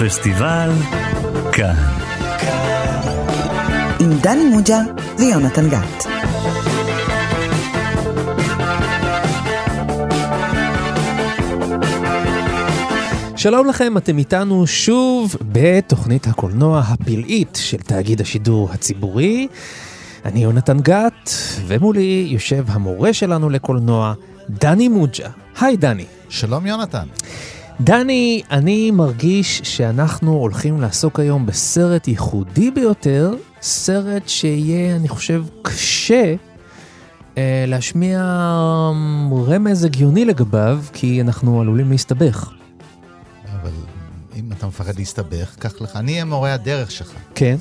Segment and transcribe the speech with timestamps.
[0.00, 0.70] פסטיבל
[1.52, 1.74] כאן.
[4.00, 4.78] עם דני מוג'ה
[5.18, 6.06] ויונתן גת.
[13.36, 19.48] שלום לכם, אתם איתנו שוב בתוכנית הקולנוע הפלאית של תאגיד השידור הציבורי.
[20.24, 21.30] אני יונתן גת,
[21.66, 24.14] ומולי יושב המורה שלנו לקולנוע,
[24.50, 25.28] דני מוג'ה.
[25.60, 26.04] היי דני.
[26.28, 27.06] שלום יונתן.
[27.80, 36.34] דני, אני מרגיש שאנחנו הולכים לעסוק היום בסרט ייחודי ביותר, סרט שיהיה, אני חושב, קשה
[37.38, 38.20] אה, להשמיע
[39.46, 42.50] רמז הגיוני לגביו, כי אנחנו עלולים להסתבך.
[43.52, 43.70] אבל
[44.36, 45.96] אם אתה מפחד להסתבך, קח לך.
[45.96, 47.12] אני אהיה מורה הדרך שלך.
[47.34, 47.56] כן,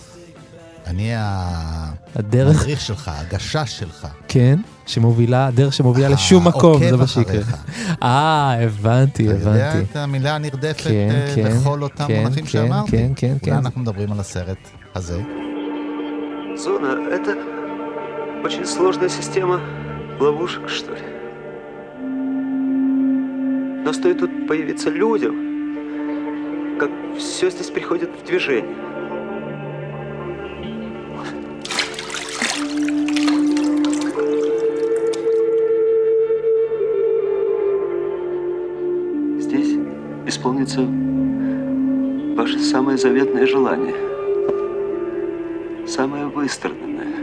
[0.86, 1.12] אני
[2.14, 4.06] הדרך, המדריך שלך, הגשש שלך.
[4.28, 7.34] כן, שמובילה, הדרך שמובילה לשום מקום, זה מה שיקרה.
[7.34, 8.02] העוקב אחריך.
[8.02, 9.86] אה, הבנתי, אתה יודע הבנתי.
[9.91, 12.91] את המילה הנרדפת כן, אה, כן, לכל אותם כן, מונחים כן, שאמרתי?
[12.91, 13.50] כן, כן, כן.
[13.50, 14.59] אולי אנחנו מדברים על הסרט
[14.94, 15.20] הזה.
[16.56, 17.33] Зона — это
[18.44, 19.61] очень сложная система
[20.19, 21.02] ловушек, что ли.
[23.84, 25.34] Но стоит тут появиться людям,
[26.80, 28.89] как все здесь приходит в движение.
[40.41, 40.80] исполнится
[42.36, 44.16] ваше самое заветное желание —
[45.86, 47.16] самое выстраданное.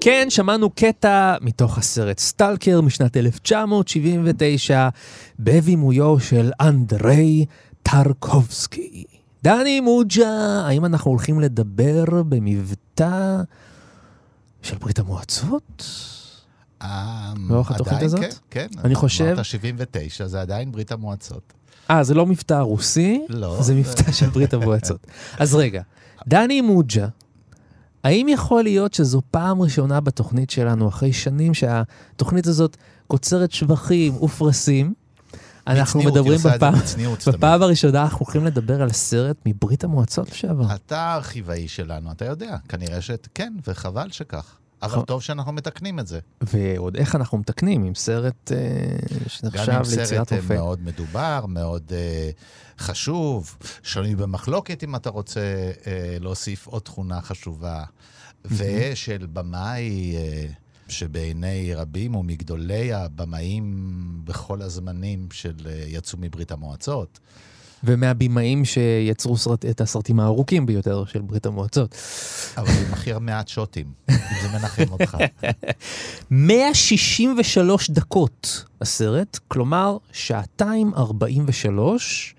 [0.00, 4.88] כן, שמענו קטע מתוך הסרט סטלקר משנת 1979,
[5.38, 7.46] בבימויו של אנדרי
[7.82, 9.04] טרקובסקי.
[9.42, 13.42] דני מוג'ה, האם אנחנו הולכים לדבר במבטא
[14.65, 15.85] של ברית המועצות?
[16.81, 18.19] אה, לאורך התוכנית עדיין, הזאת?
[18.19, 18.67] כן, כן.
[18.83, 21.53] אני חושב- אמרת 79, זה עדיין ברית המועצות.
[21.89, 23.57] אה, זה לא מבטא רוסי, לא.
[23.61, 25.07] זה מבטא של ברית המועצות.
[25.39, 25.81] אז רגע,
[26.27, 27.07] דני מוג'ה,
[28.03, 34.93] האם יכול להיות שזו פעם ראשונה בתוכנית שלנו, אחרי שנים שהתוכנית הזאת קוצרת שבחים ופרסים,
[35.67, 37.27] אנחנו בצניעות, מדברים בפעם, בצניעות.
[37.27, 40.75] בפעם הראשונה אנחנו הולכים לדבר על סרט מברית המועצות לשעבר.
[40.75, 42.57] אתה הארכיבאי שלנו, אתה יודע.
[42.69, 44.55] כנראה שכן, וחבל שכך.
[44.85, 45.05] אבל נכון.
[45.05, 46.19] טוב שאנחנו מתקנים את זה.
[46.41, 48.57] ועוד איך אנחנו מתקנים עם סרט אה,
[49.23, 50.55] גם שנחשב עם ליצירת סרט אה, אופן.
[50.55, 52.29] מאוד מדובר, מאוד אה,
[52.79, 55.41] חשוב, שנוי במחלוקת, אם אתה רוצה
[55.87, 57.83] אה, להוסיף עוד תכונה חשובה,
[58.45, 60.45] ושל במאי אה,
[60.87, 63.91] שבעיני רבים הוא מגדולי הבמאים
[64.23, 67.19] בכל הזמנים של אה, יצאו מברית המועצות.
[67.85, 71.95] ומהבימאים שיצרו סרט, את הסרטים הארוכים ביותר של ברית המועצות.
[72.57, 75.17] אבל עם הכי מעט שוטים, אם זה מנחם אותך.
[76.31, 82.35] 163 דקות הסרט, כלומר שעתיים 43.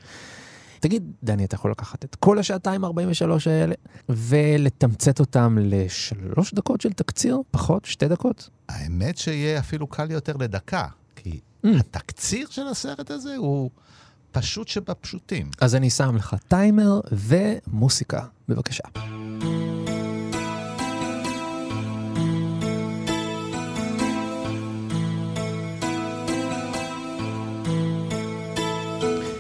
[0.81, 3.75] תגיד, דני, אתה יכול לקחת את כל השעתיים 43 האלה
[4.09, 7.39] ולתמצת אותם לשלוש דקות של תקציר?
[7.51, 7.85] פחות?
[7.85, 8.49] שתי דקות?
[8.69, 10.87] האמת שיהיה אפילו קל יותר לדקה,
[11.17, 11.69] כי Mm.
[11.81, 13.71] התקציר של הסרט הזה הוא
[14.37, 15.51] פשוט שבפשוטים.
[15.61, 18.85] אז אני שם לך טיימר ומוסיקה, בבקשה.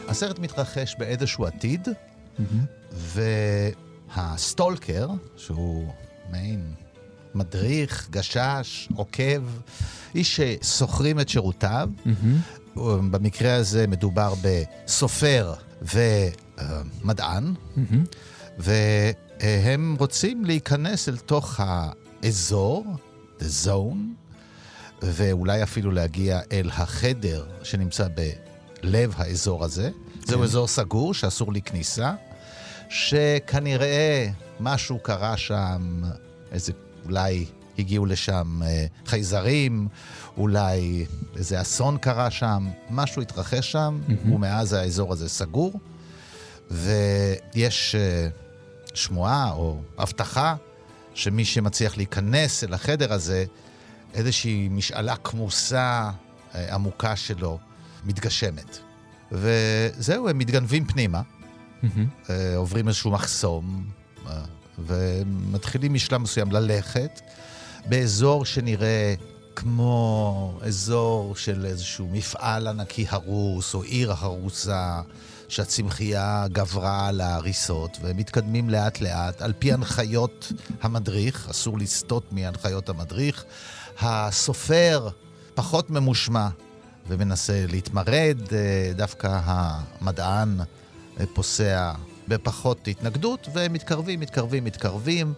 [0.08, 1.88] הסרט מתרחש באיזשהו עתיד,
[4.14, 5.92] והסטולקר, שהוא
[6.30, 6.74] מעין
[7.34, 9.42] מדריך, גשש, עוקב,
[10.14, 11.90] איש ששוכרים את שירותיו,
[13.10, 17.54] במקרה הזה מדובר בסופר ומדען,
[18.58, 22.86] והם רוצים להיכנס אל תוך האזור,
[23.38, 24.26] the zone,
[25.02, 28.08] ואולי אפילו להגיע אל החדר שנמצא
[28.82, 29.90] בלב האזור הזה.
[30.26, 32.14] זהו אזור סגור שאסור לי כניסה,
[32.88, 34.28] שכנראה
[34.60, 36.02] משהו קרה שם,
[36.52, 36.72] איזה,
[37.04, 37.46] אולי
[37.78, 39.88] הגיעו לשם אה, חייזרים,
[40.36, 41.06] אולי
[41.36, 44.00] איזה אסון קרה שם, משהו התרחש שם,
[44.32, 45.80] ומאז האזור הזה סגור,
[46.70, 48.28] ויש אה,
[48.94, 50.54] שמועה או הבטחה
[51.14, 53.44] שמי שמצליח להיכנס אל החדר הזה,
[54.14, 56.10] איזושהי משאלה כמוסה
[56.54, 57.58] אה, עמוקה שלו
[58.04, 58.78] מתגשמת.
[59.32, 61.22] וזהו, הם מתגנבים פנימה,
[62.30, 63.86] אה, עוברים איזשהו מחסום,
[64.78, 67.20] ומתחילים משלב מסוים ללכת
[67.88, 69.14] באזור שנראה
[69.56, 75.00] כמו אזור של איזשהו מפעל ענקי הרוס, או עיר הרוסה,
[75.48, 80.52] שהצמחייה גברה על ההריסות, והם מתקדמים לאט-לאט, על פי הנחיות
[80.82, 83.44] המדריך, אסור לסטות מהנחיות המדריך.
[84.00, 85.08] הסופר
[85.54, 86.48] פחות ממושמע
[87.08, 90.58] ומנסה להתמרד, אה, דווקא המדען
[91.34, 91.92] פוסע
[92.28, 95.34] בפחות התנגדות, והם מתקרבים, מתקרבים, מתקרבים.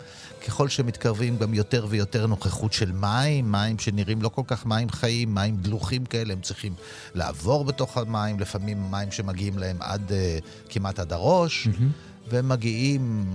[0.46, 5.34] ככל שמתקרבים גם יותר ויותר נוכחות של מים, מים שנראים לא כל כך מים חיים,
[5.34, 6.74] מים דלוחים כאלה, הם צריכים
[7.14, 12.30] לעבור בתוך המים, לפעמים מים שמגיעים להם עד uh, כמעט עד הראש, mm-hmm.
[12.30, 13.26] והם מגיעים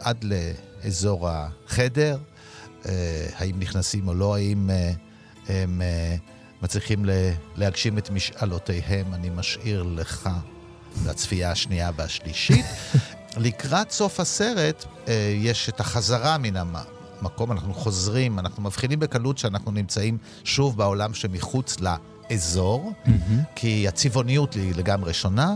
[0.00, 2.18] עד לאזור החדר.
[2.82, 2.86] Uh,
[3.36, 7.04] האם נכנסים או לא, האם uh, הם uh, מצליחים
[7.56, 10.30] להגשים את משאלותיהם, אני משאיר לך
[11.06, 12.66] לצפייה השנייה והשלישית.
[13.36, 19.70] לקראת סוף הסרט אה, יש את החזרה מן המקום, אנחנו חוזרים, אנחנו מבחינים בקלות שאנחנו
[19.70, 23.10] נמצאים שוב בעולם שמחוץ לאזור, mm-hmm.
[23.56, 25.54] כי הצבעוניות היא לגמרי שונה,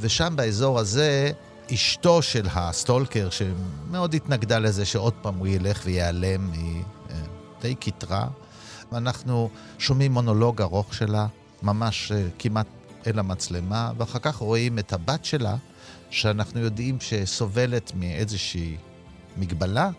[0.00, 1.30] ושם באזור הזה
[1.74, 7.16] אשתו של הסטולקר, שמאוד התנגדה לזה שעוד פעם הוא ילך וייעלם, היא אה,
[7.62, 8.28] די קיטרה.
[8.92, 11.26] ואנחנו שומעים מונולוג ארוך שלה,
[11.62, 12.66] ממש אה, כמעט
[13.08, 15.56] אל המצלמה, ואחר כך רואים את הבת שלה,
[16.10, 18.76] שאנחנו יודעים שסובלת מאיזושהי
[19.36, 19.90] מגבלה,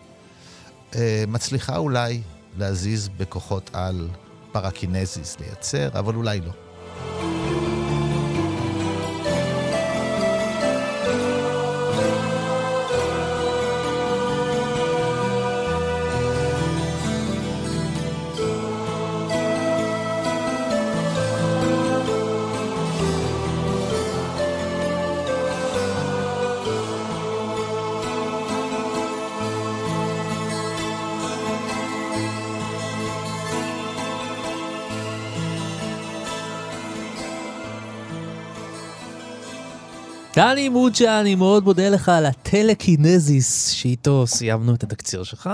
[0.94, 2.22] אה, מצליחה אולי
[2.58, 4.08] להזיז בכוחות על
[4.52, 6.52] פרקינזיס, לייצר, אבל אולי לא.
[40.40, 45.50] דני מוג'ה, אני מאוד מודה לך על הטלקינזיס שאיתו סיימנו את התקציר שלך.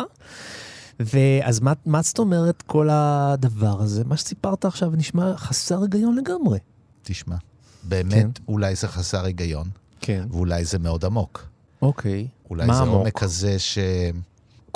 [1.00, 4.04] ואז מה, מה זאת אומרת כל הדבר הזה?
[4.04, 6.58] מה שסיפרת עכשיו נשמע חסר היגיון לגמרי.
[7.02, 7.36] תשמע,
[7.82, 8.44] באמת כן.
[8.48, 9.68] אולי זה חסר היגיון,
[10.00, 10.24] כן.
[10.30, 11.46] ואולי זה מאוד עמוק.
[11.82, 12.94] אוקיי, אולי זה עמוק?
[12.94, 13.56] עומק כזה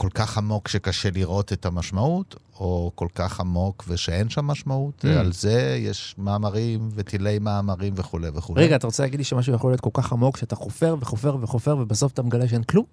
[0.01, 5.05] שכל כך עמוק שקשה לראות את המשמעות, או כל כך עמוק ושאין שם משמעות.
[5.05, 5.09] Mm.
[5.09, 8.65] על זה יש מאמרים וטילי מאמרים וכולי וכולי.
[8.65, 11.77] רגע, אתה רוצה להגיד לי שמשהו יכול להיות כל כך עמוק שאתה חופר וחופר וחופר
[11.77, 12.85] ובסוף אתה מגלה שאין כלום?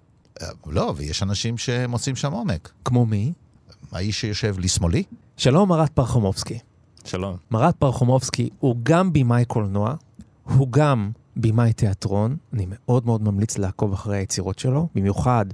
[0.42, 2.72] אה, לא, ויש אנשים שמוצאים שם עומק.
[2.84, 3.32] כמו מי?
[3.92, 5.02] האיש שיושב לשמאלי,
[5.36, 6.58] שלום, מרת פרחומובסקי.
[7.04, 7.36] שלום.
[7.50, 9.94] מרת פרחומובסקי הוא גם במאי קולנוע,
[10.44, 12.36] הוא גם במאי תיאטרון.
[12.52, 15.46] אני מאוד מאוד ממליץ לעקוב אחרי היצירות שלו, במיוחד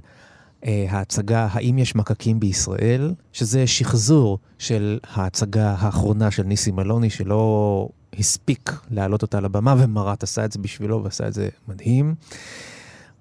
[0.63, 7.87] ההצגה "האם יש מקקים בישראל", שזה שחזור של ההצגה האחרונה של ניסים אלוני, שלא
[8.19, 12.15] הספיק להעלות אותה על הבמה, ומרת עשה את זה בשבילו ועשה את זה מדהים.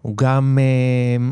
[0.02, 1.26] הוא גם אה,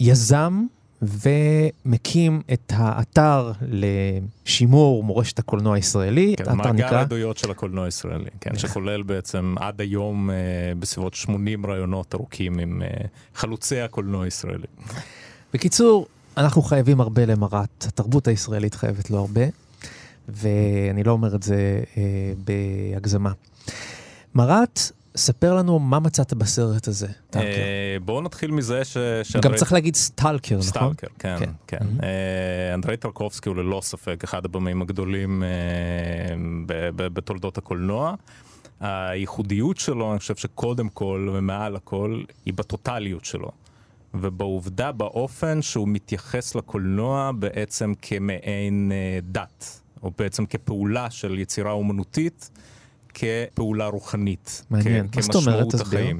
[0.00, 0.64] יזם
[1.02, 6.34] ומקים את האתר לשימור מורשת הקולנוע הישראלי.
[6.38, 10.36] כן, מאגר נקרא- עדויות של הקולנוע הישראלי, כן, שכולל בעצם עד היום אה,
[10.78, 12.88] בסביבות 80 רעיונות ארוכים עם אה,
[13.34, 14.66] חלוצי הקולנוע הישראלי.
[15.52, 16.06] בקיצור,
[16.36, 19.40] אנחנו חייבים הרבה למרת, התרבות הישראלית חייבת לו הרבה,
[20.28, 21.56] ואני לא אומר את זה
[21.96, 22.02] אה,
[22.44, 23.32] בהגזמה.
[24.34, 24.80] מרת,
[25.16, 27.06] ספר לנו מה מצאת בסרט הזה.
[27.30, 27.46] טלקר.
[27.46, 28.96] אה, בואו נתחיל מזה ש...
[28.96, 30.62] גם שאנדרי- צריך להגיד סטלקר, נכון?
[30.70, 31.50] סטלקר, כן, כן.
[31.66, 31.78] כן.
[31.78, 32.04] Mhm.
[32.04, 35.48] אה, אנדרי טרקובסקי הוא ללא ספק אחד הבמאים הגדולים אה,
[36.66, 38.14] ב- ב- בתולדות הקולנוע.
[38.80, 43.50] הייחודיות שלו, אני חושב שקודם כל ומעל הכל, היא בטוטליות שלו.
[44.14, 52.50] ובעובדה, באופן שהוא מתייחס לקולנוע בעצם כמעין אה, דת, או בעצם כפעולה של יצירה אומנותית,
[53.14, 54.64] כפעולה רוחנית.
[54.70, 55.06] מעניין.
[55.12, 55.66] כ- מה זאת אומרת?
[55.74, 56.16] תסביר.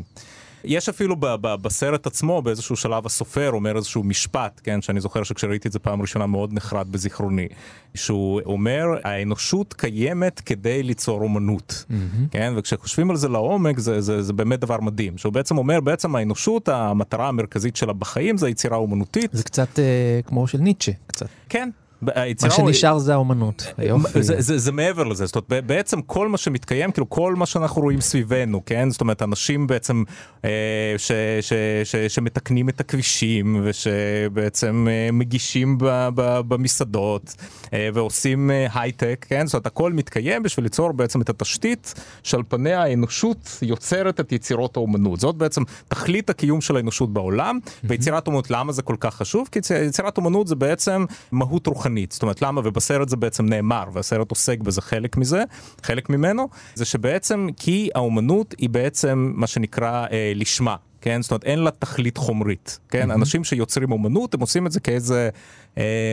[0.64, 5.22] יש אפילו ב- ב- בסרט עצמו, באיזשהו שלב הסופר אומר איזשהו משפט, כן, שאני זוכר
[5.22, 7.48] שכשראיתי את זה פעם ראשונה מאוד נחרט בזיכרוני,
[7.94, 11.84] שהוא אומר, האנושות קיימת כדי ליצור אומנות,
[12.30, 16.16] כן, וכשחושבים על זה לעומק זה, זה, זה באמת דבר מדהים, שהוא בעצם אומר, בעצם
[16.16, 21.26] האנושות, המטרה המרכזית שלה בחיים זה היצירה האומנותית, זה קצת אה, כמו של ניטשה, קצת.
[21.48, 21.70] כן.
[22.02, 23.66] מה היצירה- שנשאר זה האומנות.
[23.76, 24.22] היופי.
[24.22, 27.82] זה, זה, זה מעבר לזה, זאת אומרת, בעצם כל מה שמתקיים, כאילו כל מה שאנחנו
[27.82, 28.90] רואים סביבנו, כן?
[28.90, 30.04] זאת אומרת, אנשים בעצם
[30.44, 30.50] אה,
[30.98, 31.52] ש, ש,
[31.84, 37.34] ש, שמתקנים את הכבישים ושבעצם אה, מגישים ב, ב, במסעדות
[37.72, 39.46] אה, ועושים אה, הייטק, כן?
[39.46, 44.76] זאת אומרת, הכל מתקיים בשביל ליצור בעצם את התשתית שעל פניה האנושות יוצרת את יצירות
[44.76, 45.20] האומנות.
[45.20, 49.48] זאת בעצם תכלית הקיום של האנושות בעולם, ויצירת אומנות, למה זה כל כך חשוב?
[49.52, 51.91] כי יצ- יצירת אומנות זה בעצם מהות רוחנית.
[52.10, 52.60] זאת אומרת, למה?
[52.64, 55.42] ובסרט זה בעצם נאמר, והסרט עוסק בזה חלק מזה,
[55.82, 60.76] חלק ממנו, זה שבעצם כי האומנות היא בעצם מה שנקרא אה, לשמה.
[61.00, 63.14] כן, זאת אומרת אין לה תכלית חומרית, כן, mm-hmm.
[63.14, 65.28] אנשים שיוצרים אומנות הם עושים את זה כאיזה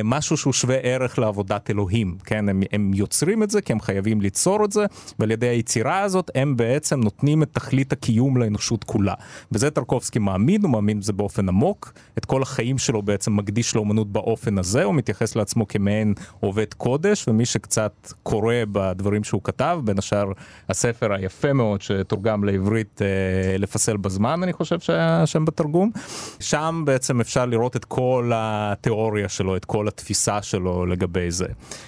[0.03, 2.49] משהו שהוא שווה ערך לעבודת אלוהים, כן?
[2.49, 4.85] הם, הם יוצרים את זה כי הם חייבים ליצור את זה,
[5.19, 9.13] ועל ידי היצירה הזאת הם בעצם נותנים את תכלית הקיום לאנושות כולה.
[9.51, 14.11] וזה טרקובסקי מאמין, הוא מאמין בזה באופן עמוק, את כל החיים שלו בעצם מקדיש לאומנות
[14.11, 19.97] באופן הזה, הוא מתייחס לעצמו כמעין עובד קודש, ומי שקצת קורא בדברים שהוא כתב, בין
[19.97, 20.31] השאר
[20.69, 25.91] הספר היפה מאוד שתורגם לעברית אה, לפסל בזמן, אני חושב שהיה השם בתרגום,
[26.39, 31.45] שם בעצם אפשר לראות את כל התיאוריה שלו, את כל התפיסה שלו לגבי זה.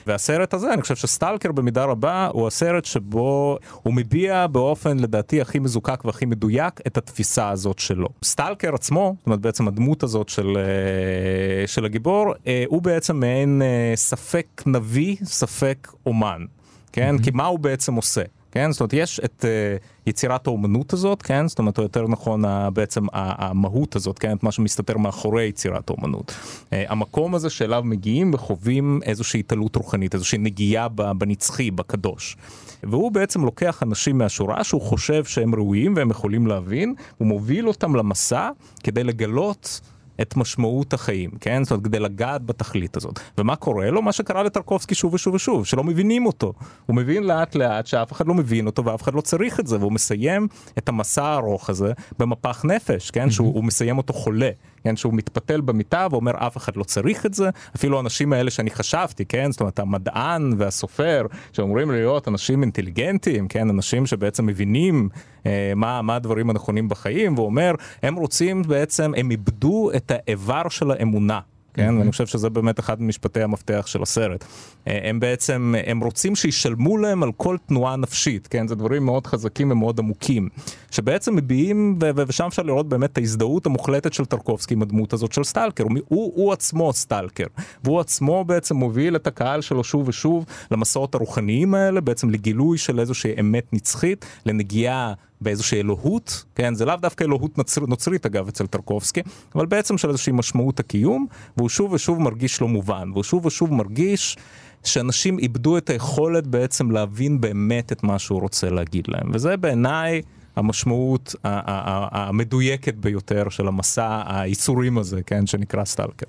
[0.08, 5.60] והסרט הזה, אני חושב שסטלקר במידה רבה הוא הסרט שבו הוא מביע באופן לדעתי הכי
[5.60, 8.08] מזוקק והכי מדויק את התפיסה הזאת שלו.
[8.24, 13.62] סטלקר עצמו, זאת אומרת בעצם הדמות הזאת של, אה, של הגיבור, אה, הוא בעצם מעין
[13.62, 16.46] אה, ספק נביא, ספק אומן.
[16.91, 17.15] כן?
[17.15, 17.24] Mm-hmm.
[17.24, 18.22] כי מה הוא בעצם עושה?
[18.51, 18.72] כן?
[18.72, 21.48] זאת אומרת, יש את uh, יצירת האומנות הזאת, כן?
[21.48, 24.38] זאת אומרת, או יותר נכון, uh, בעצם המהות הזאת, כן?
[24.38, 26.31] את מה שמסתתר מאחורי יצירת האומנות.
[26.31, 32.38] Uh, המקום הזה שאליו מגיעים וחווים איזושהי התעלות רוחנית, איזושהי נגיעה בנצחי, בקדוש.
[32.84, 37.96] והוא בעצם לוקח אנשים מהשורה שהוא חושב שהם ראויים והם יכולים להבין, הוא מוביל אותם
[37.96, 38.50] למסע
[38.84, 39.81] כדי לגלות
[40.22, 41.63] את משמעות החיים, כן?
[41.63, 43.20] זאת אומרת, כדי לגעת בתכלית הזאת.
[43.38, 44.01] ומה קורה לו?
[44.01, 46.53] מה שקרה לטרקובסקי שוב ושוב ושוב, שלא מבינים אותו.
[46.86, 49.80] הוא מבין לאט לאט שאף אחד לא מבין אותו ואף אחד לא צריך את זה,
[49.80, 53.27] והוא מסיים את המסע הארוך הזה במפח נפש, כן?
[53.27, 53.32] Mm-hmm.
[53.32, 54.50] שהוא מסיים אותו חולה.
[54.84, 58.70] כן, שהוא מתפתל במיטה ואומר אף אחד לא צריך את זה, אפילו האנשים האלה שאני
[58.70, 65.10] חשבתי, כן, זאת אומרת המדען והסופר, שאומרים להיות אנשים אינטליגנטים, כן, אנשים שבעצם מבינים
[65.46, 70.70] אה, מה, מה הדברים הנכונים בחיים, והוא אומר, הם רוצים בעצם, הם איבדו את האיבר
[70.70, 71.39] של האמונה.
[71.74, 74.46] כן, ואני חושב שזה באמת אחד ממשפטי המפתח של הסרט.
[74.88, 79.27] אה, הם בעצם, הם רוצים שישלמו להם על כל תנועה נפשית, כן, זה דברים מאוד
[79.27, 80.50] חזקים ומאוד עמוקים,
[80.91, 85.44] שבעצם מביעים, ושם אפשר לראות באמת את ההזדהות המוחלטת של טרקובסקי עם הדמות הזאת של
[85.44, 87.46] סטלקר, הוא, הוא, הוא עצמו סטלקר,
[87.84, 93.00] והוא עצמו בעצם מוביל את הקהל שלו שוב ושוב למסעות הרוחניים האלה, בעצם לגילוי של
[93.00, 98.66] איזושהי אמת נצחית, לנגיעה באיזושהי אלוהות, כן, זה לאו דווקא אלוהות נוצר, נוצרית אגב אצל
[98.66, 99.23] טרקובסקי,
[99.54, 103.75] אבל בעצם של איזושהי משמעות הקיום, והוא שוב ושוב מרגיש לא מובן, והוא שוב ושוב
[103.75, 104.37] מרגיש
[104.85, 110.23] שאנשים איבדו את היכולת בעצם להבין באמת את מה שהוא רוצה להגיד להם, וזה בעיניי
[110.56, 116.26] המשמעות המדויקת ביותר של המסע הייסורים הזה, כן, שנקרא סטלקר.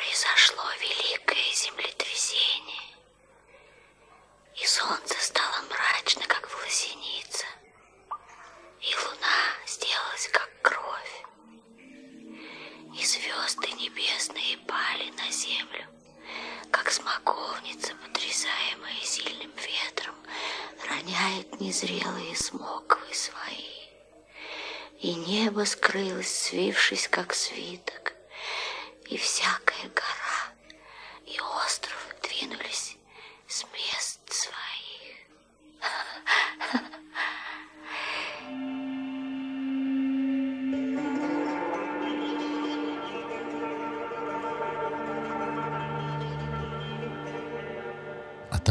[0.00, 0.43] солнце
[17.25, 20.15] Как смоковница, потрясаемая сильным ветром,
[20.87, 23.89] роняет незрелые смоквы свои.
[24.99, 28.13] И небо скрылось, свившись, как свиток,
[29.09, 30.53] и всякая гора
[31.25, 32.97] и остров двинулись
[33.47, 34.04] с мест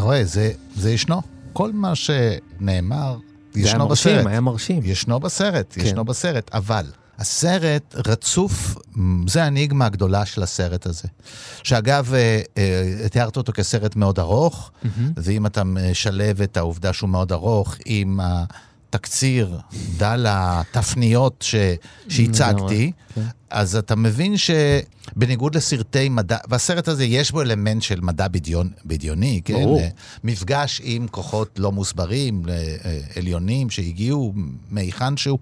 [0.04, 1.22] רואה, זה, זה ישנו.
[1.52, 3.18] כל מה שנאמר,
[3.54, 4.26] ישנו היה מרשים, בסרט.
[4.26, 4.80] היה מרשים.
[4.84, 5.80] ישנו בסרט, כן.
[5.80, 6.86] ישנו בסרט, אבל
[7.18, 8.76] הסרט רצוף,
[9.26, 11.08] זה האניגמה הגדולה של הסרט הזה.
[11.62, 14.70] שאגב, אה, אה, תיארת אותו כסרט מאוד ארוך,
[15.16, 18.20] ואם אתה משלב את העובדה שהוא מאוד ארוך עם
[18.94, 19.58] התקציר
[19.96, 21.54] דל התפניות ש,
[22.08, 23.20] שהצגתי, כן.
[23.50, 29.40] אז אתה מבין שבניגוד לסרטי מדע, והסרט הזה יש בו אלמנט של מדע בדיון, בדיוני,
[29.44, 29.54] כן?
[29.54, 29.82] ברור.
[30.24, 34.34] מפגש עם כוחות לא מוסברים, אה, עליונים שהגיעו
[34.70, 35.38] מהיכן שהוא,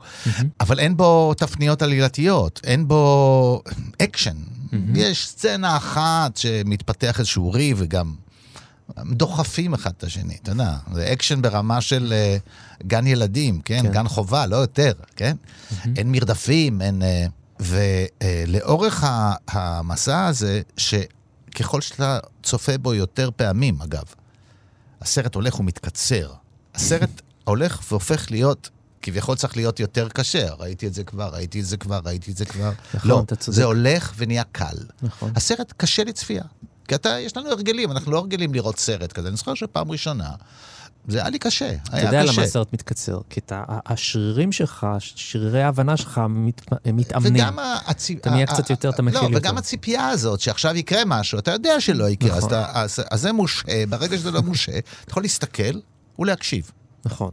[0.61, 3.62] אבל אין בו תפניות עלילתיות, אין בו
[4.02, 4.37] אקשן.
[4.94, 8.14] יש סצנה אחת שמתפתח איזשהו ריב וגם
[9.11, 12.37] דוחפים אחד את השני, אתה יודע, זה אקשן ברמה של אה,
[12.87, 13.82] גן ילדים, כן?
[13.82, 13.92] כן.
[13.92, 15.37] גן חובה, לא יותר, כן?
[15.96, 17.02] אין מרדפים, אין...
[17.02, 17.26] אה,
[17.61, 24.04] ולאורך ה- המסע הזה, שככל שאתה צופה בו יותר פעמים, אגב,
[25.00, 26.32] הסרט הולך ומתקצר.
[26.75, 27.11] הסרט
[27.44, 28.70] הולך והופך להיות,
[29.02, 30.54] כביכול צריך להיות יותר קשה.
[30.54, 32.72] ראיתי את זה כבר, ראיתי את זה כבר, ראיתי את זה כבר.
[32.94, 33.56] נכון, לא, אתה צודק.
[33.56, 34.76] זה הולך ונהיה קל.
[35.02, 35.32] נכון.
[35.37, 36.42] הסרט קשה לצפייה.
[36.92, 39.28] כי אתה, יש לנו הרגלים, אנחנו לא הרגלים לראות סרט כזה.
[39.28, 40.30] אני זוכר שפעם ראשונה,
[41.08, 42.32] זה היה לי קשה, היה אתה יודע קשה.
[42.32, 43.20] למה הסרט מתקצר?
[43.30, 46.61] כי אתה, השרירים שלך, שרירי ההבנה שלך מת,
[46.92, 47.34] מתאמנים.
[47.34, 48.18] וגם הציפ...
[48.18, 49.37] אתה נהיה קצת יותר, אתה מכיל לא, יותר.
[49.38, 52.49] וגם הציפייה הזאת, שעכשיו יקרה משהו, אתה יודע שלא יקרה, אז, נכון.
[52.49, 55.78] אתה, אז, אז זה מושהה, ברגע שזה לא מושהה, אתה יכול להסתכל
[56.18, 56.70] ולהקשיב.
[57.04, 57.30] נכון.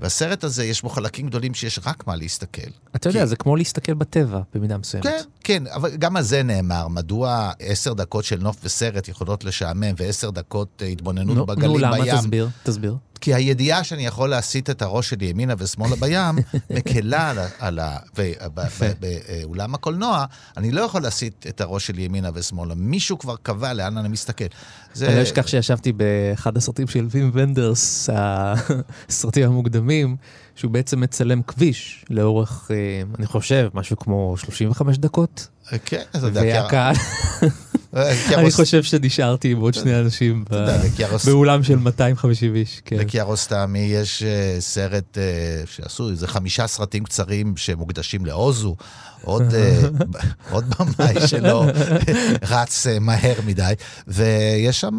[0.00, 2.70] והסרט הזה, יש בו חלקים גדולים שיש רק מה להסתכל.
[2.96, 5.06] אתה יודע, כי- זה כמו להסתכל בטבע, במידה מסוימת.
[5.06, 9.94] כן, כן, אבל גם על זה נאמר, מדוע עשר דקות של נוף וסרט יכולות לשעמם
[9.96, 11.98] ועשר דקות אה, התבוננות נו, בגלים נו, למה?
[12.04, 12.16] בים?
[12.16, 12.96] תסביר, תסביר.
[13.20, 16.38] כי הידיעה שאני יכול להסיט את הראש שלי ימינה ושמאלה בים,
[16.76, 17.38] מקלה על.
[17.58, 17.98] על ה
[19.00, 20.24] באולם הקולנוע,
[20.56, 22.74] אני לא יכול להסיט את הראש שלי ימינה ושמאלה.
[22.74, 24.44] מישהו כבר קבע לאן אני מסתכל.
[24.94, 25.06] זה...
[25.06, 28.10] אני לא אשכח שישבתי באחד הסרטים של וים ונדרס,
[29.08, 30.16] הסרטים המוקדמים,
[30.54, 32.76] שהוא בעצם מצלם כביש לאורך, אה,
[33.18, 35.48] אני חושב, משהו כמו 35 דקות,
[35.84, 36.94] כן, אתה יודע, והקהל,
[37.96, 40.44] אה, אני חושב שנשארתי עם עוד שני אנשים
[41.24, 42.96] באולם של 250 איש, כן.
[42.96, 48.76] לקיארוסטמי יש אה, סרט אה, שעשו, איזה חמישה סרטים קצרים שמוקדשים לאוזו.
[49.24, 49.42] עוד,
[50.78, 51.64] במאי שלו
[52.42, 53.72] רץ מהר מדי,
[54.06, 54.98] ויש שם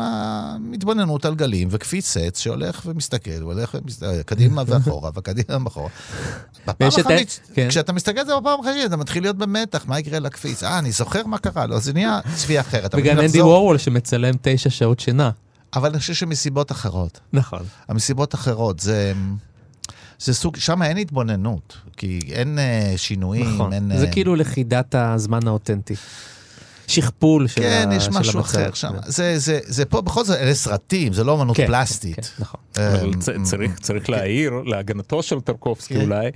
[0.74, 5.90] התבוננות על גלים וקפיץ עץ שהולך ומסתכל, הולך ומסתכל, קדימה ואחורה, וקדימה ואחורה.
[6.68, 7.70] בפעם החמישית, כן.
[7.70, 10.59] כשאתה מסתכל על זה בפעם החמישית, אתה מתחיל להיות במתח, מה יקרה לקפיץ?
[10.64, 12.96] אה, אני זוכר מה קרה לו, זה נהיה צבי אחרת.
[12.96, 13.50] וגם אנדי לחזור.
[13.50, 15.32] וורול שמצלם תשע שעות שינה.
[15.76, 17.20] אבל אני חושב שמסיבות אחרות.
[17.34, 17.64] נכון.
[17.88, 19.14] המסיבות אחרות, זה,
[20.20, 23.74] זה סוג, שם אין התבוננות, כי אין אה, שינויים, נכון.
[23.74, 23.98] אין...
[23.98, 25.96] זה אה, כאילו לכידת הזמן האותנטי.
[26.90, 28.58] שכפול של כן, ה- יש משהו המצב.
[28.58, 28.94] אחר שם.
[29.06, 32.16] זה, זה, זה פה, בכל זאת, אלה סרטים, זה לא אמנות כן, פלסטית.
[32.16, 33.20] כן, נכון.
[33.44, 36.02] צריך, צריך להעיר להגנתו של טרקובסקי כן.
[36.02, 36.30] אולי,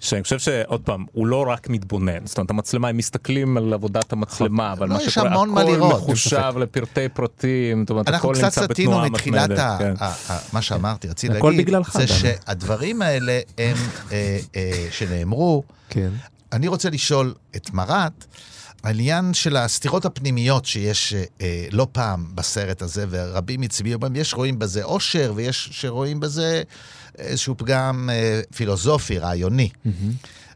[0.00, 4.12] שאני חושב שעוד פעם, הוא לא רק מתבונן, זאת אומרת המצלמה, הם מסתכלים על עבודת
[4.12, 8.44] המצלמה, אבל לא, מה יש שקורה, הכל מחושב לפרטי פרטים, זאת אומרת, אנחנו הכל קצת
[8.44, 9.58] נמצא סטינו בתנועה מתחילת מתמדת.
[9.58, 9.94] ה, כן.
[10.00, 12.06] ה, ה, מה שאמרתי, רציתי להגיד, זה.
[12.06, 13.76] שהדברים האלה הם,
[14.12, 16.10] אה, אה, שנאמרו, כן.
[16.52, 18.24] אני רוצה לשאול את מרת,
[18.82, 24.34] העניין של הסתירות הפנימיות שיש אה, אה, לא פעם בסרט הזה, ורבים הצביעו בהם, יש
[24.34, 26.62] רואים בזה אושר, ויש שרואים בזה
[27.18, 29.68] איזשהו פגם אה, פילוסופי, רעיוני.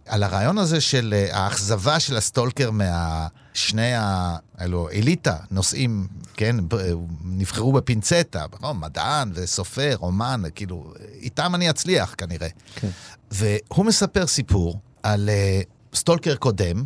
[0.07, 4.37] על הרעיון הזה של אה, האכזבה של הסטולקר מהשני ה...
[4.61, 8.78] אלו, אליטה, נושאים, כן, ב- נבחרו בפינצטה, נכון?
[8.81, 12.49] מדען וסופר, אומן, כאילו, איתם אני אצליח כנראה.
[12.75, 12.88] כן.
[13.30, 15.60] והוא מספר סיפור על אה,
[15.95, 16.84] סטולקר קודם,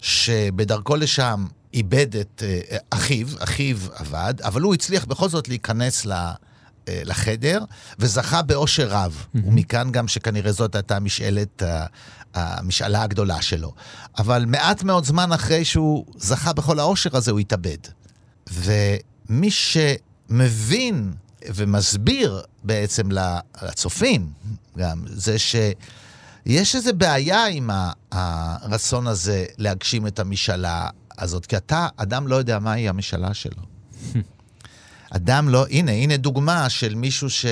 [0.00, 6.12] שבדרכו לשם איבד את אה, אחיו, אחיו עבד, אבל הוא הצליח בכל זאת להיכנס ל...
[6.12, 7.64] אה, לחדר,
[7.98, 9.26] וזכה באושר רב.
[9.34, 11.86] ומכאן גם שכנראה זאת הייתה משאלת, ה-
[12.34, 13.72] המשאלה הגדולה שלו.
[14.18, 17.76] אבל מעט מאוד זמן אחרי שהוא זכה בכל האושר הזה, הוא התאבד.
[18.52, 21.12] ומי שמבין
[21.46, 23.08] ומסביר בעצם
[23.62, 24.30] לצופים
[24.78, 25.36] גם, זה
[26.48, 27.70] שיש איזו בעיה עם
[28.12, 33.62] הרצון הזה להגשים את המשאלה הזאת, כי אתה, אדם לא יודע מהי המשאלה שלו.
[35.10, 37.46] אדם לא, הנה, הנה דוגמה של מישהו ש...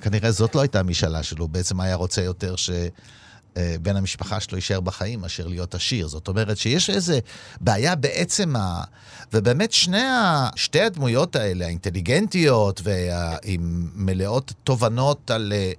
[0.00, 5.20] כנראה זאת לא הייתה המשאלה שלו, בעצם היה רוצה יותר שבן המשפחה שלו יישאר בחיים
[5.20, 6.08] מאשר להיות עשיר.
[6.08, 7.14] זאת אומרת שיש איזו
[7.60, 8.84] בעיה בעצם ה...
[9.32, 10.48] ובאמת שני ה...
[10.56, 15.72] שתי הדמויות האלה, האינטליגנטיות ועם מלאות תובנות על, אה,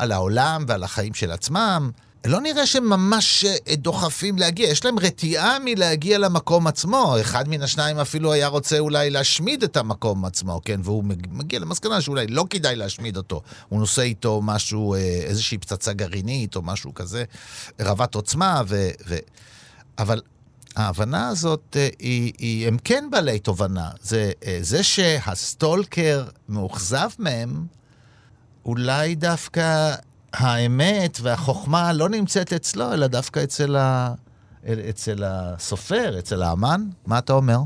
[0.00, 1.90] על העולם ועל החיים של עצמם,
[2.26, 7.16] לא נראה שהם ממש אה, דוחפים להגיע, יש להם רתיעה מלהגיע למקום עצמו.
[7.20, 10.80] אחד מן השניים אפילו היה רוצה אולי להשמיד את המקום עצמו, כן?
[10.84, 13.42] והוא מג- מגיע למסקנה שאולי לא כדאי להשמיד אותו.
[13.68, 17.24] הוא נושא איתו משהו, אה, איזושהי פצצה גרעינית או משהו כזה,
[17.80, 18.88] רבת עוצמה, ו...
[19.08, 19.16] ו...
[19.98, 20.20] אבל
[20.76, 23.90] ההבנה הזאת, אה, היא, היא, הם כן בעלי תובנה.
[24.02, 27.66] זה, זה שהסטולקר מאוכזב מהם,
[28.66, 29.94] אולי דווקא
[30.32, 34.14] האמת והחוכמה לא נמצאת אצלו, אלא דווקא אצל, ה...
[34.88, 36.82] אצל הסופר, אצל האמן.
[37.06, 37.58] מה אתה אומר?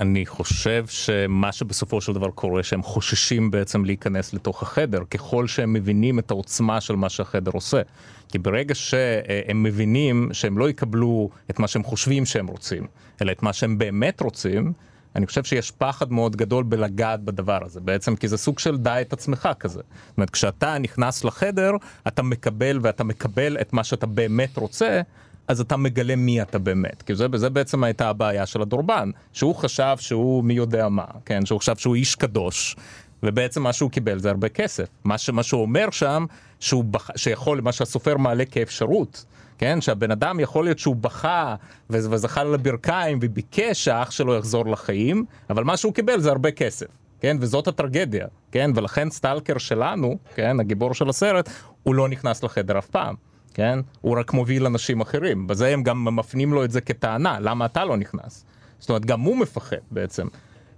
[0.00, 5.72] אני חושב שמה שבסופו של דבר קורה, שהם חוששים בעצם להיכנס לתוך החדר, ככל שהם
[5.72, 7.82] מבינים את העוצמה של מה שהחדר עושה.
[8.28, 12.86] כי ברגע שהם מבינים שהם לא יקבלו את מה שהם חושבים שהם רוצים,
[13.22, 14.72] אלא את מה שהם באמת רוצים,
[15.18, 19.00] אני חושב שיש פחד מאוד גדול בלגעת בדבר הזה, בעצם כי זה סוג של דע
[19.00, 19.80] את עצמך כזה.
[20.08, 21.72] זאת אומרת, כשאתה נכנס לחדר,
[22.08, 25.00] אתה מקבל ואתה מקבל את מה שאתה באמת רוצה,
[25.48, 27.02] אז אתה מגלה מי אתה באמת.
[27.02, 31.46] כי זה, זה בעצם הייתה הבעיה של הדורבן, שהוא חשב שהוא מי יודע מה, כן?
[31.46, 32.76] שהוא חשב שהוא איש קדוש,
[33.22, 34.88] ובעצם מה שהוא קיבל זה הרבה כסף.
[35.04, 36.26] מה, ש, מה שהוא אומר שם,
[36.60, 39.24] שהוא בח, שיכול, מה שהסופר מעלה כאפשרות.
[39.58, 41.54] כן, שהבן אדם יכול להיות שהוא בכה
[41.90, 46.86] וזכה על הברכיים וביקש שהאח שלו יחזור לחיים, אבל מה שהוא קיבל זה הרבה כסף,
[47.20, 51.48] כן, וזאת הטרגדיה, כן, ולכן סטלקר שלנו, כן, הגיבור של הסרט,
[51.82, 53.14] הוא לא נכנס לחדר אף פעם,
[53.54, 57.66] כן, הוא רק מוביל אנשים אחרים, בזה הם גם מפנים לו את זה כטענה, למה
[57.66, 58.44] אתה לא נכנס?
[58.78, 60.26] זאת אומרת, גם הוא מפחד בעצם.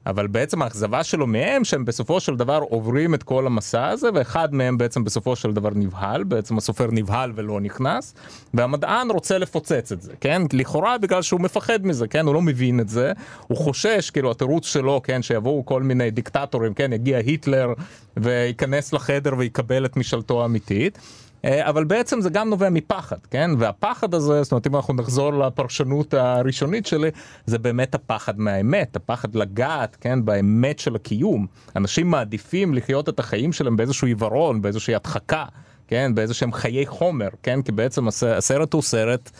[0.06, 4.54] אבל בעצם האכזבה שלו מהם שהם בסופו של דבר עוברים את כל המסע הזה ואחד
[4.54, 8.14] מהם בעצם בסופו של דבר נבהל, בעצם הסופר נבהל ולא נכנס
[8.54, 10.42] והמדען רוצה לפוצץ את זה, כן?
[10.52, 12.26] לכאורה בגלל שהוא מפחד מזה, כן?
[12.26, 13.12] הוא לא מבין את זה,
[13.46, 15.22] הוא חושש, כאילו התירוץ שלו, כן?
[15.22, 16.92] שיבואו כל מיני דיקטטורים, כן?
[16.92, 17.72] יגיע היטלר
[18.16, 20.98] וייכנס לחדר ויקבל את משאלתו האמיתית.
[21.44, 23.50] אה, אבל בעצם זה גם נובע מפחד, כן?
[23.58, 27.10] והפחד הזה, זאת אומרת אם אנחנו נחזור לפרשנות הראשונית שלי,
[27.46, 30.24] זה באמת הפחד מהאמת, הפחד לגעת, כן?
[30.24, 31.46] באמת של הקיום.
[31.76, 35.44] אנשים מעדיפים לחיות את החיים שלהם באיזשהו עיוורון, באיזושהי הדחקה,
[35.88, 36.14] כן?
[36.14, 37.62] באיזה שהם חיי חומר, כן?
[37.62, 39.30] כי בעצם הסרט הוא סרט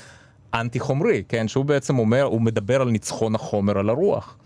[0.54, 1.48] אנטי חומרי, כן?
[1.48, 4.36] שהוא בעצם אומר, הוא מדבר על ניצחון החומר על הרוח.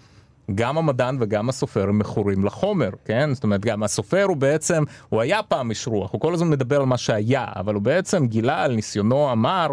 [0.55, 3.35] גם המדען וגם הסופר הם מכורים לחומר, כן?
[3.35, 6.81] זאת אומרת, גם הסופר הוא בעצם, הוא היה פעם איש רוח, הוא כל הזמן מדבר
[6.81, 9.69] על מה שהיה, אבל הוא בעצם גילה על ניסיונו המר,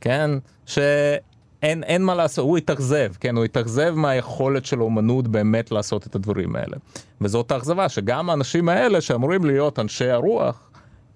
[0.00, 0.30] כן?
[0.66, 3.36] שאין אין מה לעשות, הוא התאכזב, כן?
[3.36, 6.76] הוא התאכזב מהיכולת של האומנות באמת לעשות את הדברים האלה.
[7.20, 10.70] וזאת האכזבה, שגם האנשים האלה שאמורים להיות אנשי הרוח,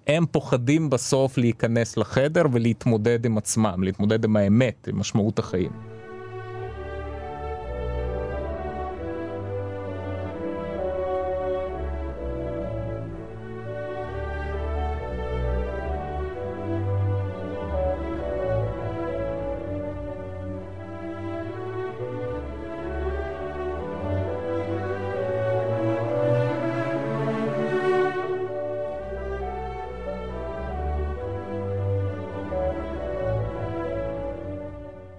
[0.07, 5.86] הם פוחדים בסוף להיכנס לחדר ולהתמודד עם עצמם, להתמודד עם האמת, עם משמעות החיים.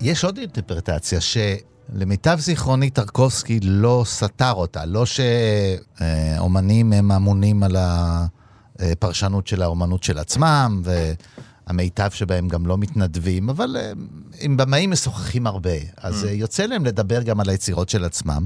[0.09, 9.47] יש עוד אינטרפרטציה שלמיטב זיכרוני טרקובסקי לא סתר אותה, לא שאומנים הם אמונים על הפרשנות
[9.47, 10.83] של האומנות של עצמם,
[11.67, 13.77] והמיטב שבהם גם לא מתנדבים, אבל
[14.41, 16.27] עם במאים משוחחים הרבה, אז mm.
[16.27, 18.45] יוצא להם לדבר גם על היצירות של עצמם.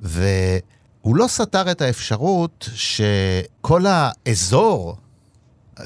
[0.00, 4.96] והוא לא סתר את האפשרות שכל האזור,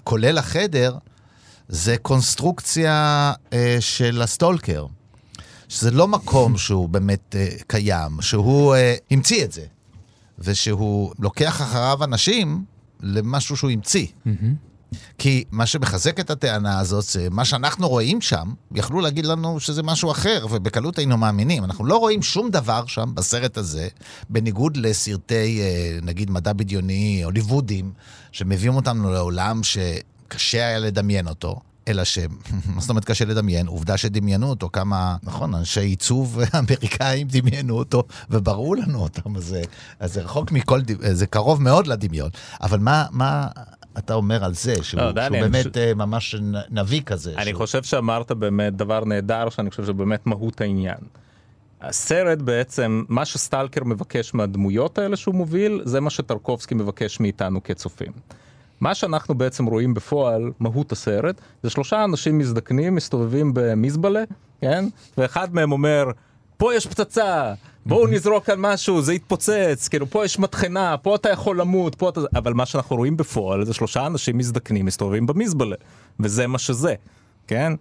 [0.05, 0.97] כולל החדר,
[1.69, 4.87] זה קונסטרוקציה אה, של הסטולקר.
[5.69, 9.65] שזה לא מקום שהוא באמת אה, קיים, שהוא אה, המציא את זה,
[10.39, 12.65] ושהוא לוקח אחריו אנשים
[13.01, 14.07] למשהו שהוא המציא.
[15.19, 19.83] כי מה שמחזק את הטענה הזאת זה מה שאנחנו רואים שם, יכלו להגיד לנו שזה
[19.83, 21.65] משהו אחר, ובקלות היינו מאמינים.
[21.65, 23.89] אנחנו לא רואים שום דבר שם, בסרט הזה,
[24.31, 27.93] בניגוד לסרטי, אה, נגיד, מדע בדיוני, הוליוודים,
[28.33, 29.79] שמביאים אותנו לעולם ש...
[30.29, 31.61] קשה היה לדמיין אותו.
[31.89, 32.19] אלא ש...
[32.75, 33.67] מה זאת אומרת קשה לדמיין?
[33.67, 39.63] עובדה שדמיינו אותו, כמה, נכון, אנשי עיצוב אמריקאים דמיינו אותו, ובראו לנו אותם, אז זה,
[40.01, 40.81] אז זה רחוק מכל,
[41.13, 42.31] זה קרוב מאוד לדמיון.
[42.63, 43.47] אבל מה, מה
[43.99, 45.77] אתה אומר על זה, שהוא, לא, דני, שהוא באמת ש...
[45.77, 46.35] אה, ממש
[46.71, 47.35] נביא כזה?
[47.37, 47.59] אני שהוא...
[47.59, 50.99] חושב שאמרת באמת דבר נהדר, שאני חושב שבאמת מהות העניין.
[51.81, 58.13] הסרט בעצם, מה שסטלקר מבקש מהדמויות האלה שהוא מוביל, זה מה שטרקובסקי מבקש מאיתנו כצופים.
[58.81, 64.25] מה שאנחנו בעצם רואים בפועל, מהות הסרט, זה שלושה אנשים מזדקנים מסתובבים במזבלה,
[64.61, 64.85] כן?
[65.19, 66.11] ואחד מהם אומר,
[66.57, 67.55] פה יש פצצה,
[67.87, 72.09] בואו נזרוק על משהו, זה יתפוצץ, כאילו פה יש מטחנה, פה אתה יכול למות, פה
[72.09, 72.21] אתה...
[72.37, 75.77] אבל מה שאנחנו רואים בפועל זה שלושה אנשים מזדקנים מסתובבים במזבלה,
[76.21, 76.95] וזה מה שזה,
[77.47, 77.73] כן?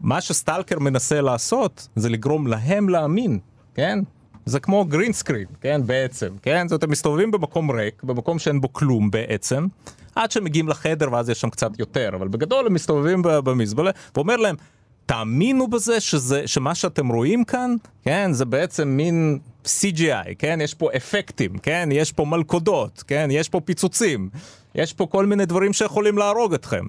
[0.00, 3.38] מה שסטלקר מנסה לעשות זה לגרום להם להאמין,
[3.74, 3.98] כן?
[4.46, 6.68] זה כמו גרין סקרין, כן, בעצם, כן?
[6.68, 9.66] זאת אומרת, הם מסתובבים במקום ריק, במקום שאין בו כלום בעצם,
[10.14, 14.56] עד שמגיעים לחדר ואז יש שם קצת יותר, אבל בגדול הם מסתובבים במזבלה, ואומר להם,
[15.06, 20.88] תאמינו בזה שזה, שמה שאתם רואים כאן, כן, זה בעצם מין CGI, כן, יש פה
[20.96, 24.30] אפקטים, כן, יש פה מלכודות, כן, יש פה פיצוצים,
[24.74, 26.84] יש פה כל מיני דברים שיכולים להרוג אתכם.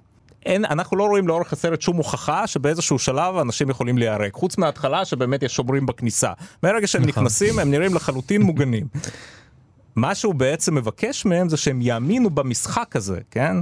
[0.46, 5.06] אין, אנחנו לא רואים לאורך הסרט שום הוכחה שבאיזשהו שלב אנשים יכולים להיהרג, חוץ מההתחלה
[5.06, 6.32] שבאמת יש שומרים בכניסה.
[6.64, 7.24] מהרגע שהם נכון.
[7.24, 8.88] נכנסים הם נראים לחלוטין מוגנים.
[9.96, 13.56] מה שהוא בעצם מבקש מהם זה שהם יאמינו במשחק הזה, כן?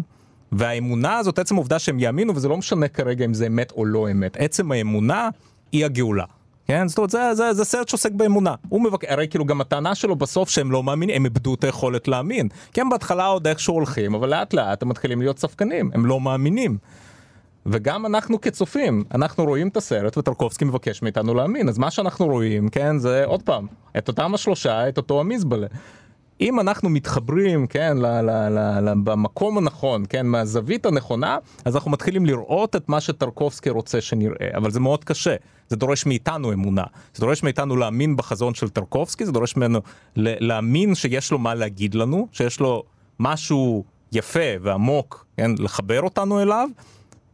[0.52, 4.12] והאמונה הזאת, עצם העובדה שהם יאמינו, וזה לא משנה כרגע אם זה אמת או לא
[4.12, 5.30] אמת, עצם האמונה
[5.72, 6.26] היא הגאולה.
[6.66, 6.88] כן?
[6.88, 8.56] זאת אומרת, זה, זה, זה סרט שעוסק באמונה.
[8.70, 9.06] הוא מבק...
[9.06, 12.48] הרי כאילו גם הטענה שלו בסוף שהם לא מאמינים, הם איבדו את היכולת להאמין.
[12.74, 16.20] כי הם בהתחלה עוד איכשהו הולכים, אבל לאט לאט הם מתחילים להיות ספקנים, הם לא
[16.20, 16.78] מאמינים.
[17.66, 22.70] וגם אנחנו כצופים, אנחנו רואים את הסרט וטרקובסקי מבקש מאיתנו להאמין, אז מה שאנחנו רואים,
[22.70, 23.68] כן, זה עוד פעם,
[23.98, 25.68] את אותם השלושה, את אותו המזבלה.
[26.42, 31.92] אם אנחנו מתחברים, כן, ל, ל, ל, ל, במקום הנכון, כן, מהזווית הנכונה, אז אנחנו
[31.92, 35.36] מתחילים לראות את מה שטרקובסקי רוצה שנראה, אבל זה מאוד קשה.
[35.70, 39.82] זה דורש מאיתנו אמונה, זה דורש מאיתנו להאמין בחזון של טרקובסקי, זה דורש ממנו
[40.16, 42.84] להאמין שיש לו מה להגיד לנו, שיש לו
[43.20, 46.70] משהו יפה ועמוק, כן, לחבר אותנו אליו,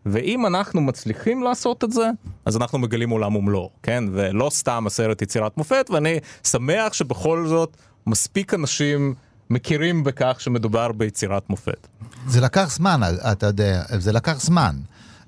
[0.05, 2.09] ואם אנחנו מצליחים לעשות את זה,
[2.45, 4.03] אז אנחנו מגלים עולם ומלואו, כן?
[4.11, 9.13] ולא סתם הסרט יצירת מופת, ואני שמח שבכל זאת מספיק אנשים
[9.49, 11.87] מכירים בכך שמדובר ביצירת מופת.
[12.27, 14.75] זה לקח זמן, אתה יודע, זה לקח זמן.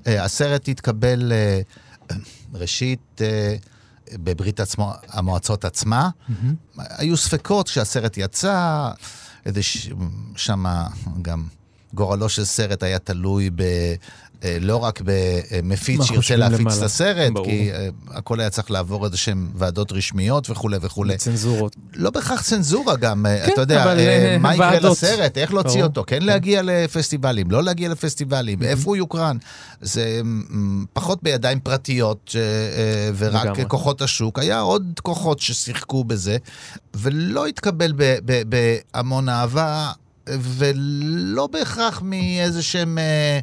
[0.08, 1.62] אה, הסרט התקבל אה,
[2.54, 3.56] ראשית אה,
[4.14, 6.10] בברית עצמו, המועצות עצמה.
[6.78, 8.90] היו ספקות כשהסרט יצא,
[9.46, 9.90] איזה ש-
[10.36, 10.88] שמה
[11.22, 11.44] גם
[11.94, 13.64] גורלו של סרט היה תלוי ב...
[14.44, 16.86] אה, לא רק במפיץ שירצה להפיץ את למעלה.
[16.86, 17.46] הסרט, ברור.
[17.46, 21.18] כי אה, הכל היה צריך לעבור איזה שהן ועדות רשמיות וכולי וכולי.
[21.18, 21.76] צנזורות.
[21.94, 23.98] לא בהכרח צנזורה גם, אה, כן, אתה יודע, אבל,
[24.40, 24.92] מה יקרה ועדות.
[24.92, 25.84] לסרט, איך להוציא ברור.
[25.84, 29.38] אותו, כן להגיע לפסטיבלים, לא להגיע לפסטיבלים, איפה הוא יוקרן.
[29.82, 30.22] זה
[30.94, 32.36] פחות בידיים פרטיות,
[33.18, 33.64] ורק לגמרי.
[33.68, 34.40] כוחות השוק.
[34.40, 36.38] היה עוד כוחות ששיחקו בזה,
[36.94, 38.44] ולא התקבל ב- ב-
[38.94, 39.92] בהמון אהבה,
[40.28, 42.98] ולא בהכרח מאיזה שהם...
[42.98, 43.40] אה,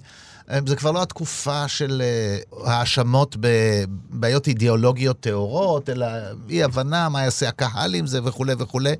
[0.66, 2.38] זה כבר לא התקופה של אה,
[2.72, 6.06] האשמות בבעיות אידיאולוגיות טהורות, אלא
[6.48, 8.94] אי הבנה מה יעשה הקהל עם זה וכולי וכולי.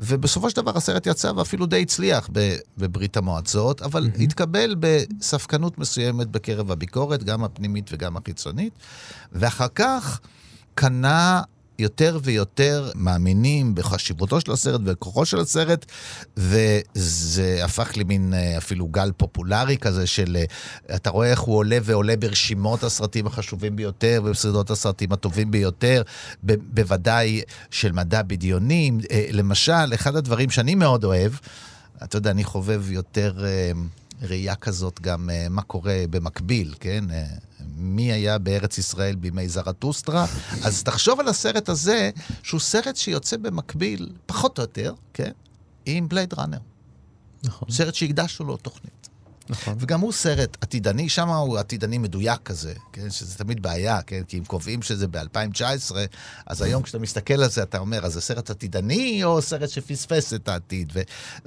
[0.00, 2.28] ובסופו של דבר הסרט יצא ואפילו די הצליח
[2.78, 4.22] בברית המועצות, אבל mm-hmm.
[4.22, 8.72] התקבל בספקנות מסוימת בקרב הביקורת, גם הפנימית וגם החיצונית,
[9.32, 10.20] ואחר כך
[10.74, 11.42] קנה
[11.80, 15.86] יותר ויותר מאמינים בחשיבותו של הסרט ובכוחו של הסרט,
[16.36, 21.78] וזה הפך למין אה, אפילו גל פופולרי כזה של, אה, אתה רואה איך הוא עולה
[21.82, 26.02] ועולה ברשימות הסרטים החשובים ביותר, ובסרטות הסרטים הטובים ביותר,
[26.44, 28.90] ב- בוודאי של מדע בדיוני.
[29.10, 31.32] אה, למשל, אחד הדברים שאני מאוד אוהב,
[32.04, 33.44] אתה יודע, אני חובב יותר
[34.22, 37.04] ראייה כזאת גם אה, מה קורה במקביל, כן?
[37.10, 37.24] אה,
[37.76, 40.26] מי היה בארץ ישראל בימי זרטוסטרה?
[40.66, 42.10] אז תחשוב על הסרט הזה,
[42.42, 45.32] שהוא סרט שיוצא במקביל, פחות או יותר, כן?
[45.86, 46.58] עם בלייד ראנר.
[47.44, 48.99] נכון, סרט שהקדשנו לו תוכנית.
[49.50, 49.76] נכון.
[49.78, 53.10] וגם הוא סרט עתידני, שם הוא עתידני מדויק כזה, כן?
[53.10, 54.22] שזה תמיד בעיה, כן?
[54.28, 55.96] כי אם קובעים שזה ב-2019,
[56.46, 60.34] אז היום כשאתה מסתכל על זה, אתה אומר, אז זה סרט עתידני או סרט שפספס
[60.34, 60.92] את העתיד?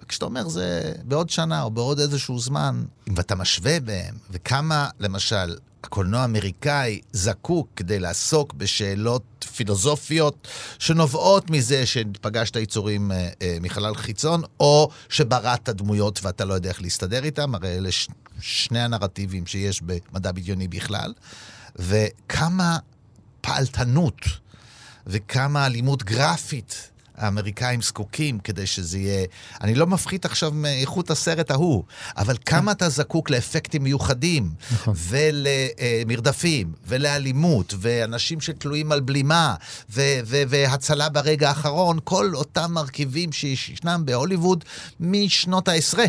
[0.02, 5.56] וכשאתה אומר, זה בעוד שנה או בעוד איזשהו זמן, אם אתה משווה בהם, וכמה, למשל,
[5.84, 10.48] הקולנוע האמריקאי זקוק כדי לעסוק בשאלות פילוסופיות
[10.80, 16.82] שנובעות מזה שפגשת יצורים אה, אה, מחלל חיצון, או שבראת דמויות ואתה לא יודע איך
[16.82, 18.08] להסתדר איתם, הרי אלה ש-
[18.42, 21.14] שני הנרטיבים שיש במדע בדיוני בכלל,
[21.76, 22.78] וכמה
[23.42, 24.22] פעלתנות
[25.08, 26.90] וכמה אלימות גרפית
[27.24, 29.26] האמריקאים זקוקים כדי שזה יהיה...
[29.62, 31.84] אני לא מפחית עכשיו מאיכות הסרט ההוא,
[32.18, 34.50] אבל כמה אתה זקוק לאפקטים מיוחדים,
[34.96, 39.56] ולמרדפים, ולאלימות, ואנשים שתלויים על בלימה,
[39.90, 44.64] ו- ו- והצלה ברגע האחרון, כל אותם מרכיבים שישנם בהוליווד
[45.00, 46.06] משנות העשרה.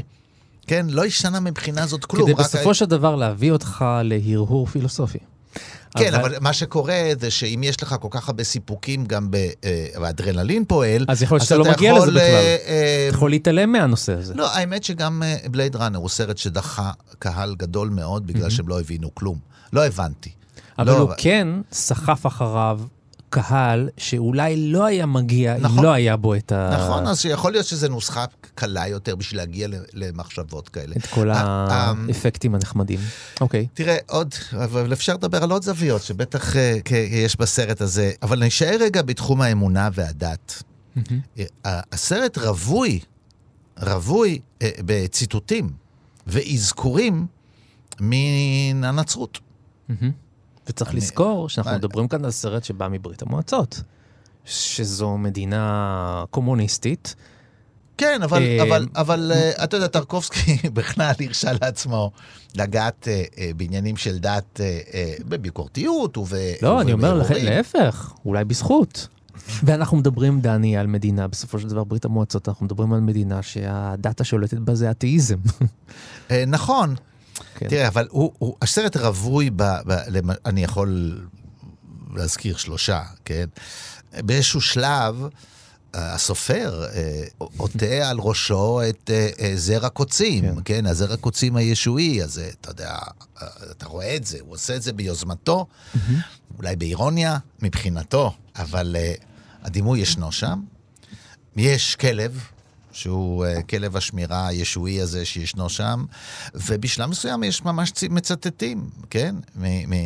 [0.66, 2.22] כן, לא השתנה מבחינה זאת כלום.
[2.22, 5.18] כדי רק בסופו של דבר להביא אותך להרהור פילוסופי.
[5.98, 9.36] כן, אבל מה שקורה זה שאם יש לך כל כך הרבה סיפוקים גם ב...
[9.36, 12.20] אה, והאדרנלין פועל, אז יכול להיות שאתה אתה לא מגיע לזה בכלל.
[12.20, 14.34] אה, אה, אתה יכול להתעלם מהנושא הזה.
[14.34, 19.14] לא, האמת שגם בלייד ראנר הוא סרט שדחה קהל גדול מאוד בגלל שהם לא הבינו
[19.14, 19.38] כלום.
[19.72, 20.30] לא הבנתי.
[20.78, 22.80] אבל לא, הוא כן סחף אחריו
[23.34, 25.84] קהל שאולי לא היה מגיע אם נכון.
[25.84, 26.70] לא היה בו את ה...
[26.74, 30.94] נכון, אז יכול להיות שזו נוסחה קלה יותר בשביל להגיע למחשבות כאלה.
[30.96, 33.00] את כל ה- ה- האפקטים הנחמדים.
[33.40, 33.66] אוקיי.
[33.74, 36.78] תראה, עוד, אבל אפשר לדבר על עוד זוויות שבטח אה,
[37.10, 40.62] יש בסרט הזה, אבל נשאר רגע בתחום האמונה והדת.
[41.38, 41.44] אה,
[41.92, 43.00] הסרט רווי,
[43.82, 45.68] רווי אה, בציטוטים
[46.26, 47.26] ואזכורים
[48.00, 49.38] מן הנצרות.
[50.68, 53.80] וצריך אני- לזכור שאנחנו אני- מדברים כאן על סרט שבא מברית המועצות,
[54.44, 57.14] שזו מדינה קומוניסטית.
[57.98, 62.10] כן, אבל, אה, אבל, אבל אה, אתה יודע, טרקובסקי בכלל הרשה לעצמו
[62.54, 63.22] לגעת אה,
[63.56, 64.60] בעניינים של דת
[65.28, 66.32] בביקורתיות וב...
[66.62, 67.44] לא, אני אומר לכ- ובערעורים.
[67.56, 69.08] להפך, אולי בזכות.
[69.62, 74.20] ואנחנו מדברים, דני, על מדינה, בסופו של דבר ברית המועצות, אנחנו מדברים על מדינה שהדת
[74.20, 75.36] השולטת בה זה אתאיזם.
[76.46, 76.94] נכון.
[77.54, 77.68] כן.
[77.68, 81.20] תראה, אבל הוא, הוא, הסרט רווי, ב, ב, למ, אני יכול
[82.14, 83.44] להזכיר שלושה, כן?
[84.12, 85.28] באיזשהו שלב,
[85.94, 87.24] אה, הסופר אה,
[87.56, 90.60] עוטה על ראשו את אה, זר הקוצים, כן.
[90.64, 90.86] כן?
[90.86, 92.96] הזר הקוצים הישועי, אז אה, אתה יודע,
[93.70, 95.66] אתה רואה את זה, הוא עושה את זה ביוזמתו,
[96.58, 98.96] אולי באירוניה מבחינתו, אבל
[99.62, 100.60] הדימוי ישנו שם.
[101.56, 102.40] יש כלב,
[102.94, 106.04] שהוא uh, כלב השמירה הישועי הזה שישנו שם,
[106.54, 109.34] ובשלב מסוים יש ממש מצטטים, כן?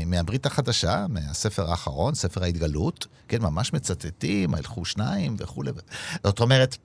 [0.06, 3.42] מהברית החדשה, מהספר האחרון, ספר ההתגלות, כן?
[3.42, 5.70] ממש מצטטים, הלכו שניים וכולי.
[6.24, 6.76] זאת אומרת,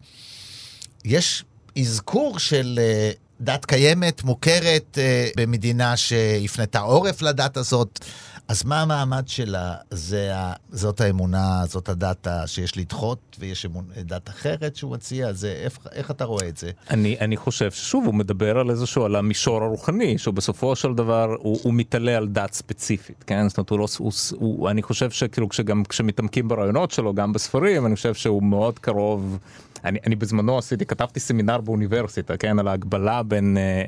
[1.06, 1.44] יש
[1.80, 8.06] אזכור של uh, דת קיימת, מוכרת uh, במדינה שהפנתה עורף לדת הזאת,
[8.48, 9.76] אז מה המעמד שלה?
[9.90, 10.32] זה.
[10.72, 13.86] זאת האמונה, זאת הדאטה שיש לדחות, ויש אמונ...
[13.98, 15.34] דת אחרת שהוא מציע?
[15.34, 15.52] זה...
[15.52, 16.72] איך, איך אתה רואה את זה?
[16.90, 21.36] אני, אני חושב ששוב, הוא מדבר על איזשהו, על המישור הרוחני, שהוא בסופו של דבר,
[21.40, 23.50] הוא, הוא מתעלה על דת ספציפית, כן?
[23.50, 27.86] זאת אומרת, הוא לא, הוא, הוא, אני חושב שכאילו, כשגם, כשמתעמקים ברעיונות שלו, גם בספרים,
[27.86, 29.38] אני חושב שהוא מאוד קרוב.
[29.86, 32.60] אני, אני בזמנו עשיתי, כתבתי סמינר באוניברסיטה, כן?
[32.60, 33.58] על ההגבלה בין...
[33.58, 33.86] אה,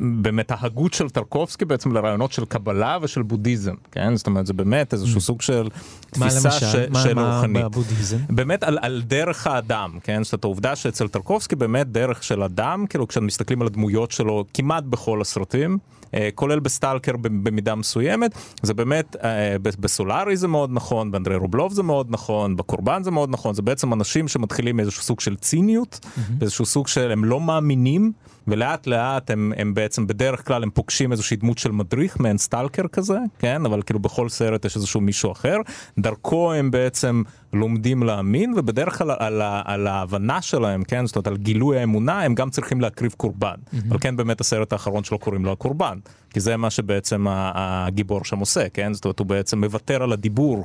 [0.00, 4.16] באמת ההגות של טרקובסקי בעצם לרעיונות של קבלה ושל בודהיזם, כן?
[4.16, 5.68] זאת אומרת זה באמת איזשהו סוג של
[6.10, 7.64] תפיסה ש, מה, של מה רוחנית.
[7.64, 8.18] בבודהיזם?
[8.30, 10.24] באמת על, על דרך האדם, כן?
[10.24, 15.20] זאת העובדה שאצל טרקובסקי באמת דרך של אדם, כאילו כשמסתכלים על הדמויות שלו כמעט בכל
[15.20, 15.78] הסרטים,
[16.14, 18.30] אה, כולל בסטלקר במידה מסוימת,
[18.62, 23.30] זה באמת, אה, בסולארי זה מאוד נכון, באנדרי רובלוב זה מאוד נכון, בקורבן זה מאוד
[23.30, 26.20] נכון, זה בעצם אנשים שמתחילים מאיזשהו סוג של ציניות, mm-hmm.
[26.38, 28.12] באיזשהו סוג של הם לא מאמינים.
[28.48, 32.88] ולאט לאט הם, הם בעצם בדרך כלל הם פוגשים איזושהי דמות של מדריך מעין סטלקר
[32.88, 33.66] כזה כן?
[33.66, 35.56] אבל כאילו בכל סרט יש איזשהו מישהו אחר.
[35.98, 41.06] דרכו הם בעצם לומדים להאמין ובדרך כלל על, על, על ההבנה שלהם כן?
[41.06, 43.54] זאת אומרת על גילוי האמונה הם גם צריכים להקריב קורבן.
[43.54, 43.76] mm-hmm.
[43.88, 45.98] אבל כן באמת הסרט האחרון שלו קוראים לו הקורבן
[46.30, 48.94] כי זה מה שבעצם הגיבור שם עושה כן?
[48.94, 50.64] זאת אומרת הוא בעצם מוותר על הדיבור.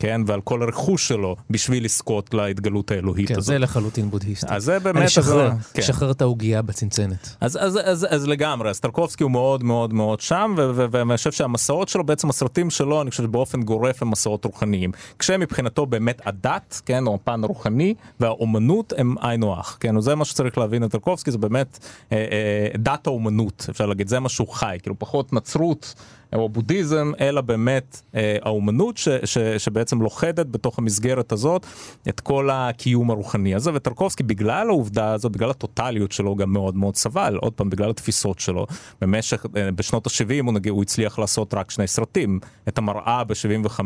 [0.00, 3.44] כן, ועל כל הרכוש שלו בשביל לזכות להתגלות האלוהית כן, הזאת.
[3.44, 4.46] זה לחלוטין בודהיסטי.
[4.48, 4.96] אז זה באמת...
[4.96, 5.82] אני שחרר, כן.
[5.82, 7.36] שחרר את העוגייה בצנצנת.
[7.40, 11.88] אז, אז, אז, אז לגמרי, אז טרקובסקי הוא מאוד מאוד מאוד שם, ואני חושב שהמסעות
[11.88, 14.92] שלו, בעצם הסרטים שלו, אני חושב שבאופן גורף הם מסעות רוחניים.
[15.18, 20.58] כשמבחינתו באמת הדת, כן, או הפן הרוחני, והאומנות הם היינו הך, כן, וזה מה שצריך
[20.58, 21.78] להבין את טרקובסקי, זה באמת
[22.12, 25.94] אה, אה, דת האומנות, אפשר להגיד, זה מה שהוא חי, כאילו פחות נצרות.
[26.32, 31.66] או בודהיזם, אלא באמת אה, האומנות ש, ש, שבעצם לוכדת בתוך המסגרת הזאת
[32.08, 36.96] את כל הקיום הרוחני הזה, וטרקובסקי בגלל העובדה הזו, בגלל הטוטליות שלו גם מאוד מאוד
[36.96, 38.66] סבל, עוד פעם בגלל התפיסות שלו,
[39.00, 43.80] במשך, אה, בשנות ה-70 הוא, הוא הצליח לעשות רק שני סרטים, את המראה ב-75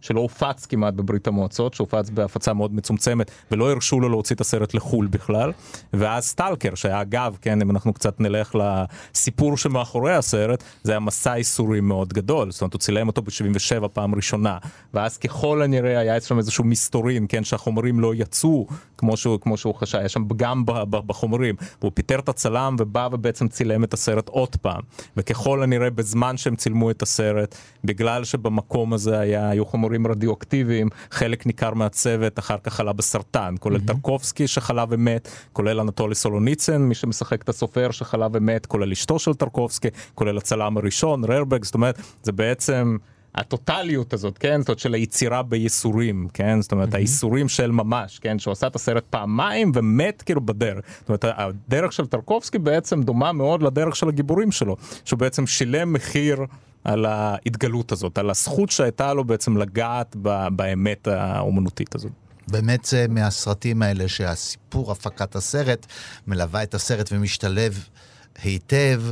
[0.00, 4.74] שלא הופץ כמעט בברית המועצות, שהופץ בהפצה מאוד מצומצמת ולא הרשו לו להוציא את הסרט
[4.74, 5.52] לחו"ל בכלל,
[5.92, 11.32] ואז סטלקר שהיה אגב, כן, אם אנחנו קצת נלך לסיפור שמאחורי הסרט, זה היה מסע
[11.78, 14.58] איסורים מאוד גדול, זאת אומרת הוא צילם אותו ב-77 פעם ראשונה,
[14.94, 18.66] ואז ככל הנראה היה אצלם איזשהו מסתורין, כן, שהחומרים לא יצאו
[18.98, 23.48] כמו שהוא, כמו שהוא חשב, היה שם פגם בחומרים, והוא פיטר את הצלם ובא ובעצם
[23.48, 24.80] צילם את הסרט עוד פעם,
[25.16, 31.46] וככל הנראה בזמן שהם צילמו את הסרט, בגלל שבמקום הזה היה, היו חומרים רדיואקטיביים, חלק
[31.46, 33.86] ניכר מהצוות אחר כך חלה בסרטן, כולל mm-hmm.
[33.86, 39.34] טרקובסקי שחלה ומת, כולל אנטולי סולוניצן, מי שמשחק את הסופר שחלה ומת, כולל אשתו של
[39.34, 42.96] טרקובסקי, כולל הצלם הראשון, ררבג, זאת אומרת, זה בעצם...
[43.34, 44.60] הטוטליות הזאת, כן?
[44.60, 46.62] זאת אומרת, של היצירה בייסורים, כן?
[46.62, 46.96] זאת אומרת, mm-hmm.
[46.96, 48.38] הייסורים של ממש, כן?
[48.38, 50.84] שהוא עשה את הסרט פעמיים ומת כאילו בדרך.
[51.00, 55.92] זאת אומרת, הדרך של טרקובסקי בעצם דומה מאוד לדרך של הגיבורים שלו, שהוא בעצם שילם
[55.92, 56.40] מחיר
[56.84, 60.16] על ההתגלות הזאת, על הזכות שהייתה לו בעצם לגעת
[60.52, 62.12] באמת האומנותית הזאת.
[62.50, 65.86] באמת זה מהסרטים האלה שהסיפור הפקת הסרט
[66.26, 67.88] מלווה את הסרט ומשתלב
[68.42, 69.02] היטב.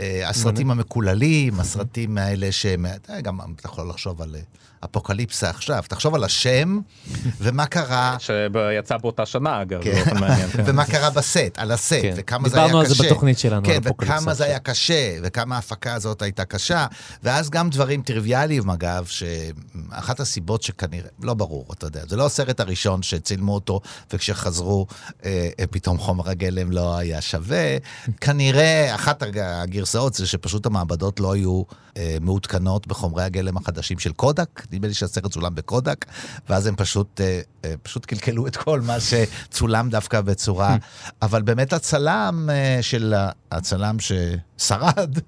[0.00, 2.86] אה, הסרטים המקוללים, הסרטים האלה שהם,
[3.22, 4.40] גם אתה יכול לחשוב על אה,
[4.84, 5.84] אפוקליפסה עכשיו.
[5.88, 6.78] תחשוב על השם,
[7.40, 8.16] ומה קרה...
[8.18, 9.82] שיצא באותה שנה, אגב.
[9.82, 10.04] כן.
[10.04, 10.62] כן.
[10.66, 12.14] ומה קרה בסט, על הסט, כן.
[12.16, 12.72] וכמה זה היה קשה.
[12.72, 16.86] דיברנו על זה בתוכנית שלנו, כן, וכמה זה היה קשה, וכמה ההפקה הזאת הייתה קשה.
[17.22, 22.60] ואז גם דברים טריוויאליים, אגב, שאחת הסיבות שכנראה, לא ברור, אתה יודע, זה לא הסרט
[22.60, 23.80] הראשון שצילמו אותו,
[24.12, 24.86] וכשחזרו,
[25.24, 27.76] אה, פתאום חומר הגלם לא היה שווה.
[28.20, 31.62] כנראה, אחת הגרסאות זה שפשוט המעבדות לא היו
[31.96, 34.66] אה, מעודכנות בחומרי הגלם החדשים של קודק.
[34.72, 36.04] נדמה לי שהסרט צולם בקודק,
[36.48, 40.76] ואז הם פשוט, אה, אה, פשוט קלקלו את כל מה שצולם דווקא בצורה...
[41.22, 43.14] אבל באמת הצלם אה, של
[43.52, 45.18] הצלם ששרד,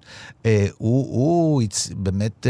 [0.43, 2.47] הוא, הוא באמת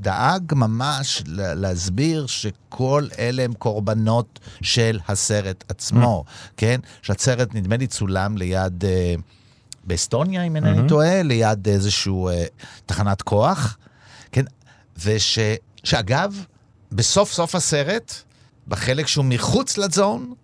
[0.00, 6.24] דאג ממש להסביר שכל אלה הם קורבנות של הסרט עצמו,
[6.56, 6.80] כן?
[7.02, 8.84] שהסרט נדמה לי צולם ליד...
[9.84, 12.44] באסטוניה, אם אינני טועה, ליד איזשהו אה,
[12.86, 13.78] תחנת כוח,
[14.32, 14.44] כן?
[14.98, 15.38] וש...
[15.84, 16.44] שאגב,
[16.92, 18.14] בסוף סוף הסרט,
[18.68, 20.34] בחלק שהוא מחוץ לזון,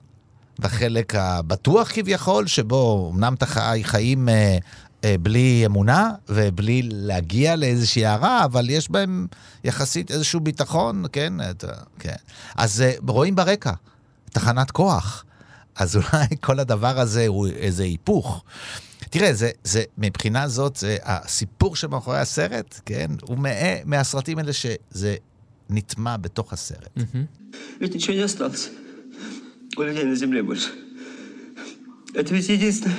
[0.59, 4.59] בחלק הבטוח כביכול, שבו אמנם אתה חי חיים אה,
[5.05, 9.27] אה, בלי אמונה ובלי להגיע לאיזושהי הערה, אבל יש בהם
[9.65, 11.33] יחסית איזשהו ביטחון, כן?
[11.51, 11.65] את,
[11.99, 12.15] כן.
[12.57, 13.73] אז אה, רואים ברקע
[14.33, 15.25] תחנת כוח.
[15.77, 18.45] אז אולי כל הדבר הזה הוא איזה היפוך.
[19.10, 23.12] תראה, זה, זה, מבחינה זאת, זה הסיפור שמאחורי הסרט, כן?
[23.22, 23.50] הוא מה,
[23.86, 25.16] מהסרטים האלה שזה
[25.70, 26.90] נטמע בתוך הסרט.
[27.80, 28.70] ведь ничего не осталось
[29.78, 30.70] у людей на земле больше.
[32.14, 32.96] Это ведь единственное,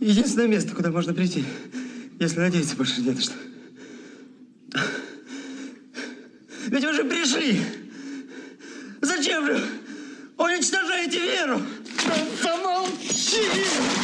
[0.00, 1.44] единственное место, куда можно прийти,
[2.18, 3.34] если надеяться больше не на что.
[7.30, 7.60] ушли.
[9.00, 9.62] Зачем же
[10.36, 11.62] уничтожаете веру?
[12.42, 12.82] Да
[13.35, 13.95] 是。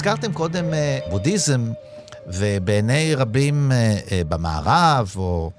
[0.00, 1.72] הזכרתם קודם אה, בודהיזם,
[2.26, 5.50] ובעיני רבים אה, אה, במערב, או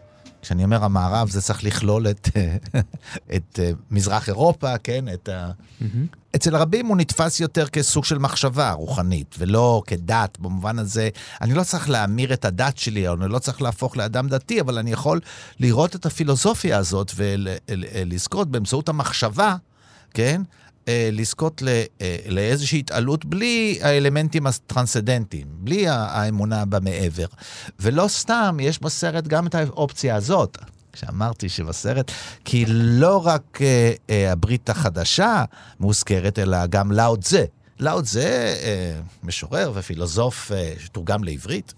[0.41, 2.57] כשאני אומר המערב, זה צריך לכלול את, אה,
[3.35, 5.05] את אה, מזרח אירופה, כן?
[5.13, 5.51] את ה...
[6.35, 11.09] אצל רבים הוא נתפס יותר כסוג של מחשבה רוחנית, ולא כדת, במובן הזה,
[11.41, 14.91] אני לא צריך להמיר את הדת שלי, אני לא צריך להפוך לאדם דתי, אבל אני
[14.91, 15.19] יכול
[15.59, 19.55] לראות את הפילוסופיה הזאת ולזכות באמצעות המחשבה,
[20.13, 20.41] כן?
[20.87, 21.67] אה, לזכות ל-
[22.01, 27.25] אה, לאיזושהי התעלות בלי האלמנטים הטרנסצדנטיים, בלי האמונה במעבר.
[27.79, 30.57] ולא סתם, יש בסרט גם את האופציה הזאת.
[30.93, 32.11] כשאמרתי שבסרט,
[32.45, 35.43] כי לא רק אה, אה, הברית החדשה
[35.79, 37.45] מוזכרת, אלא גם לאו תזה.
[37.79, 41.73] לאו תזה, אה, משורר ופילוסוף אה, שתורגם לעברית,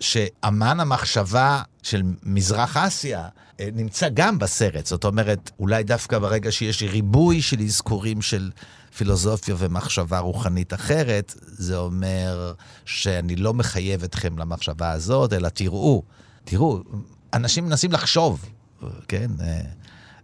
[0.00, 3.28] שאמן המחשבה של מזרח אסיה
[3.60, 4.86] נמצא גם בסרט.
[4.86, 8.50] זאת אומרת, אולי דווקא ברגע שיש ריבוי של אזכורים של
[8.96, 12.52] פילוסופיה ומחשבה רוחנית אחרת, זה אומר
[12.84, 16.02] שאני לא מחייב אתכם למחשבה הזאת, אלא תראו,
[16.44, 16.78] תראו,
[17.32, 18.44] אנשים מנסים לחשוב,
[19.08, 19.30] כן?
[19.40, 19.60] אה,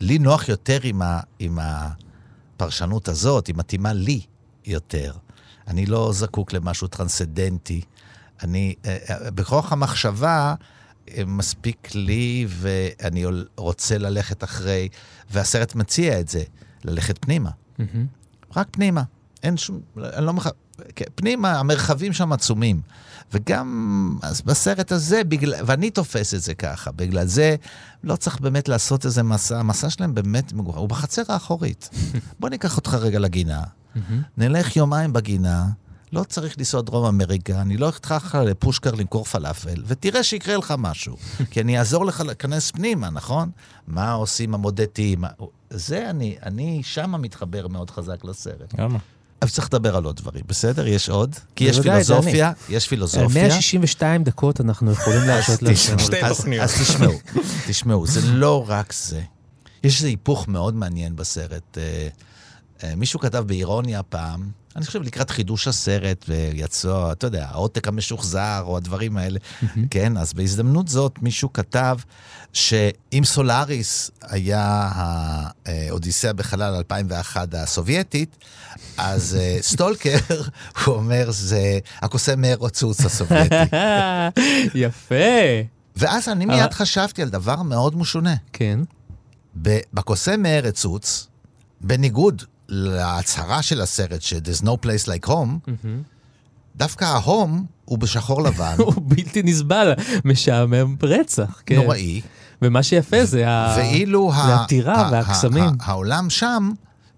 [0.01, 4.21] לי נוח יותר עם, ה, עם הפרשנות הזאת, היא מתאימה לי
[4.67, 5.13] יותר.
[5.69, 7.81] אני לא זקוק למשהו טרנסצדנטי.
[8.43, 10.55] אני, אה, אה, בכוח המחשבה, אה,
[11.27, 13.25] מספיק לי ואני
[13.57, 14.89] רוצה ללכת אחרי,
[15.31, 16.43] והסרט מציע את זה,
[16.85, 17.51] ללכת פנימה.
[18.57, 19.03] רק פנימה.
[19.43, 20.47] אין שום, אני לא מח...
[20.97, 22.81] כן, פנימה, המרחבים שם עצומים.
[23.33, 27.57] וגם אז בסרט הזה, בגלל, ואני תופס את זה ככה, בגלל זה
[28.05, 31.91] לא צריך באמת לעשות איזה מסע, המסע שלהם באמת מגוון, הוא בחצר האחורית.
[32.41, 33.63] בוא ניקח אותך רגע לגינה,
[34.37, 35.67] נלך יומיים בגינה,
[36.13, 40.75] לא צריך לנסוע דרום אמריקה, אני לא אקח לך לפושקר למכור פלאפל, ותראה שיקרה לך
[40.79, 41.17] משהו.
[41.51, 43.51] כי אני אעזור לך להיכנס פנימה, נכון?
[43.87, 45.25] מה עושים המודדים?
[45.71, 48.75] זה אני, אני שמה מתחבר מאוד חזק לסרט.
[48.79, 48.99] למה?
[49.41, 50.87] אז צריך לדבר על עוד דברים, בסדר?
[50.87, 51.35] יש עוד?
[51.57, 53.29] כי יש פילוסופיה, יש פילוסופיה.
[53.29, 55.99] 162 דקות אנחנו יכולים להרשות לעצמנו.
[55.99, 56.65] שתי אז- תוכניות.
[56.65, 57.13] אז תשמעו,
[57.69, 59.23] תשמעו, זה לא רק זה.
[59.85, 61.79] יש איזה היפוך מאוד מעניין בסרט.
[61.79, 62.09] אה,
[62.85, 68.63] אה, מישהו כתב באירוניה פעם, אני חושב לקראת חידוש הסרט, ויצא, אתה יודע, העותק המשוחזר,
[68.67, 69.39] או הדברים האלה,
[69.91, 70.17] כן?
[70.17, 71.99] אז בהזדמנות זאת מישהו כתב
[72.53, 74.91] שאם סולאריס היה
[75.67, 78.37] האודיסאה בחלל 2001 הסובייטית,
[78.97, 80.19] אז אה, סטולקר,
[80.85, 83.77] הוא אומר, זה הקוסם מאיר רצוץ הסובייטי.
[84.75, 85.15] יפה.
[85.97, 88.35] ואז אני מיד חשבתי על דבר מאוד משונה.
[88.53, 88.81] כן.
[89.95, 91.29] בקוסם מארץ סוץ,
[91.81, 95.71] בניגוד להצהרה של הסרט ש-There's no place like home,
[96.77, 99.93] דווקא ההום הוא בשחור לבן, הוא בלתי נסבל,
[100.25, 101.63] משעמם רצח.
[101.67, 101.75] כן.
[101.77, 102.21] נוראי,
[102.63, 103.45] ומה שיפה זה
[103.77, 105.65] ואילו ה- זה הטירה ה- והקסמים.
[105.81, 106.71] העולם שם,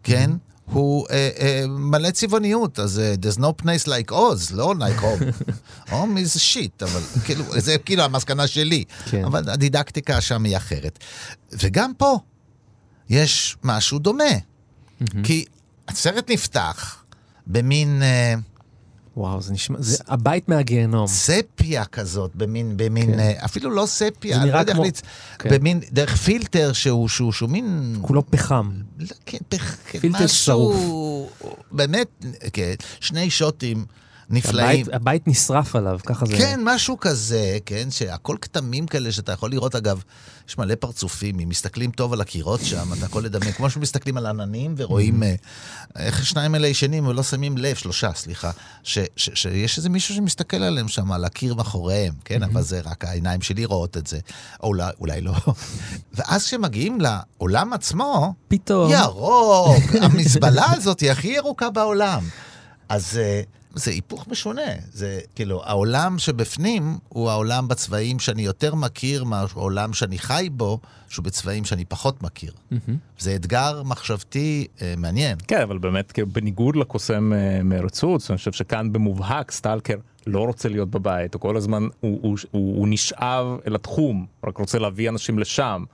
[0.03, 0.31] כן,
[0.65, 5.53] הוא אה, אה, מלא צבעוניות, אז אה, there's no place like Oz, לא like home.
[5.93, 8.85] home is shit, אבל כאילו, זה כאילו המסקנה שלי.
[9.11, 9.25] כן.
[9.25, 10.99] אבל הדידקטיקה שם היא אחרת.
[11.53, 12.19] וגם פה
[13.11, 14.25] יש משהו דומה,
[15.25, 15.45] כי
[15.89, 17.05] הסרט נפתח
[17.47, 18.35] במין אה,
[19.17, 21.07] וואו, זה נשמע, זה הבית מהגיהנום.
[21.07, 23.19] ספיה כזאת, במין, במין, כן.
[23.21, 25.03] אה, אפילו לא ספיה, זה אני נראה לא יודע איך כמו- להצ...
[25.39, 25.51] כן.
[25.51, 27.97] במין, דרך פילטר שהוא, שהוא, שהוא מין...
[28.03, 28.71] כולו פחם.
[28.99, 31.29] לא, כן, פח, פילטר משהו,
[31.73, 33.85] באמת, כן, שני שוטים
[34.33, 34.81] נפלאים.
[34.81, 36.37] הבית, הבית נשרף עליו, ככה זה.
[36.37, 40.03] כן, משהו כזה, כן, שהכל כתמים כאלה שאתה יכול לראות, אגב,
[40.49, 44.27] יש מלא פרצופים, אם מסתכלים טוב על הקירות שם, אתה יכול לדמיין, כמו שמסתכלים על
[44.27, 45.35] עננים ורואים אה,
[45.97, 48.51] איך השניים האלה ישנים ולא שמים לב, שלושה, סליחה,
[48.83, 53.05] ש, ש, שיש איזה מישהו שמסתכל עליהם שם, על הקיר מאחוריהם, כן, אבל זה רק
[53.05, 54.19] העיניים שלי רואות את זה,
[54.63, 55.35] או אולי, אולי לא.
[56.15, 58.93] ואז כשמגיעים לעולם עצמו, פתאום.
[58.93, 62.25] ירוק, המזבלה הזאת היא הכי ירוקה בעולם.
[62.89, 63.43] אז אה,
[63.75, 64.73] זה היפוך משונה.
[64.93, 71.25] זה כאילו, העולם שבפנים הוא העולם בצבעים שאני יותר מכיר מהעולם שאני חי בו, שהוא
[71.25, 72.53] בצבעים שאני פחות מכיר.
[73.19, 75.39] זה אתגר מחשבתי אה, מעניין.
[75.49, 79.97] כן, אבל באמת, כאילו, בניגוד לקוסם אה, מארצות, אני חושב שכאן במובהק סטלקר
[80.27, 84.59] לא רוצה להיות בבית, הוא כל הזמן, הוא, הוא, הוא, הוא נשאב אל התחום, רק
[84.59, 85.85] רוצה להביא אנשים לשם.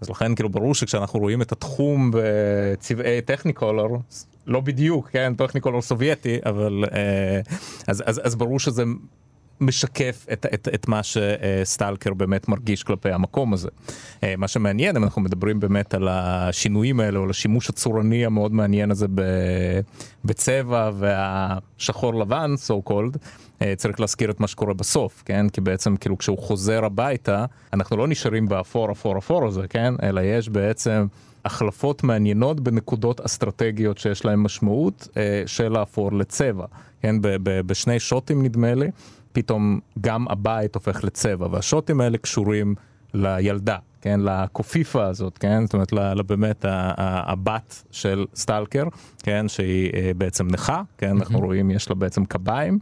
[0.00, 3.98] אז לכן כאילו ברור שכשאנחנו רואים את התחום בצבעי טכניקולור,
[4.46, 7.40] לא בדיוק, כן, טכניקולור סובייטי, אבל אה,
[7.86, 8.82] אז, אז, אז ברור שזה
[9.60, 13.68] משקף את, את, את מה שסטלקר באמת מרגיש כלפי המקום הזה.
[14.22, 18.52] אה, מה שמעניין, אם אנחנו מדברים באמת על השינויים האלה, או על השימוש הצורני המאוד
[18.52, 19.06] מעניין הזה
[20.24, 23.18] בצבע והשחור לבן, so called,
[23.62, 25.48] אה, צריך להזכיר את מה שקורה בסוף, כן?
[25.48, 29.94] כי בעצם כאילו כשהוא חוזר הביתה, אנחנו לא נשארים באפור אפור אפור הזה, כן?
[30.02, 31.06] אלא יש בעצם
[31.44, 36.66] החלפות מעניינות בנקודות אסטרטגיות שיש להן משמעות אה, של האפור לצבע,
[37.02, 37.16] כן?
[37.42, 38.90] בשני שוטים נדמה לי,
[39.34, 42.74] פתאום גם הבית הופך לצבע, והשוטים האלה קשורים
[43.14, 45.92] לילדה, כן, לקופיפה הזאת, כן, זאת אומרת,
[46.26, 48.84] באמת הבת של סטלקר,
[49.22, 52.78] כן, שהיא אה, בעצם נכה, כן, אנחנו רואים, יש לה בעצם קביים,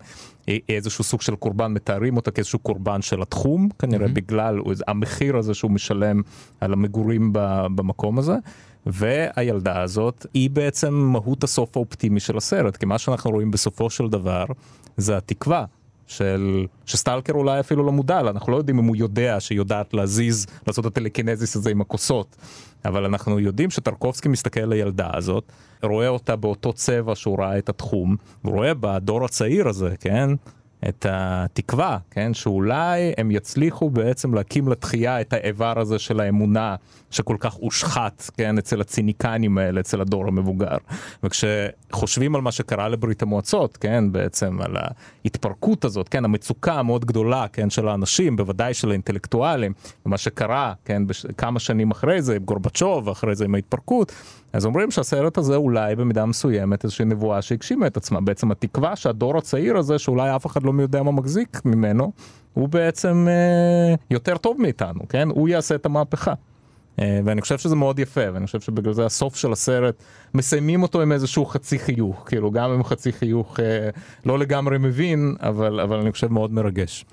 [0.69, 5.71] איזשהו סוג של קורבן, מתארים אותה כאיזשהו קורבן של התחום, כנראה בגלל המחיר הזה שהוא
[5.71, 6.23] משלם
[6.61, 7.31] על המגורים
[7.75, 8.37] במקום הזה.
[8.87, 14.09] והילדה הזאת היא בעצם מהות הסוף האופטימי של הסרט, כי מה שאנחנו רואים בסופו של
[14.09, 14.45] דבר
[14.97, 15.65] זה התקווה
[16.07, 19.95] של שסטלקר אולי אפילו לא מודע לה, אנחנו לא יודעים אם הוא יודע שהיא יודעת
[19.95, 22.37] להזיז, לעשות את הטלקינזיס הזה עם הכוסות,
[22.85, 27.69] אבל אנחנו יודעים שטרקובסקי מסתכל על הילדה הזאת, רואה אותה באותו צבע שהוא ראה את
[27.69, 30.31] התחום, הוא רואה בדור הצעיר הזה, כן?
[30.89, 36.77] את התקווה, כן, שאולי הם יצליחו בעצם להקים לתחייה את האיבר הזה של האמונה
[37.11, 40.77] שכל כך הושחת, כן, אצל הציניקנים האלה, אצל הדור המבוגר.
[41.23, 44.77] וכשחושבים על מה שקרה לברית המועצות, כן, בעצם על
[45.25, 49.73] ההתפרקות הזאת, כן, המצוקה המאוד גדולה, כן, של האנשים, בוודאי של האינטלקטואלים,
[50.07, 51.27] ומה שקרה, כן, בש...
[51.39, 54.13] כמה שנים אחרי זה, עם גורבצ'וב, ואחרי זה עם ההתפרקות,
[54.53, 58.21] אז אומרים שהסרט הזה אולי במידה מסוימת איזושהי נבואה שהגשימה את עצמה.
[58.21, 62.13] בעצם התקווה שהדור הצעיר הזה, שאולי אף אחד לא יודע מה מחזיק ממנו,
[62.55, 65.29] הוא בעצם אה, יותר טוב מאיתנו, כן?
[65.29, 66.35] הוא יעשה את המהפכה.
[67.01, 70.03] אה, ואני חושב שזה מאוד יפה, ואני חושב שבגלל זה הסוף של הסרט,
[70.35, 73.91] מסיימים אותו עם איזשהו חצי חיוך, כאילו גם עם חצי חיוך אה,
[74.27, 77.05] לא לגמרי מבין, אבל, אבל אני חושב מאוד מרגש.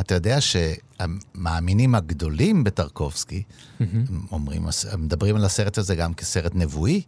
[0.00, 3.42] אתה יודע שהמאמינים הגדולים בטרקובסקי
[4.32, 4.66] אומרים,
[4.98, 7.02] מדברים על הסרט הזה גם כסרט נבואי,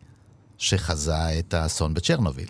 [0.59, 2.49] שחזה את האסון בצ'רנוביל.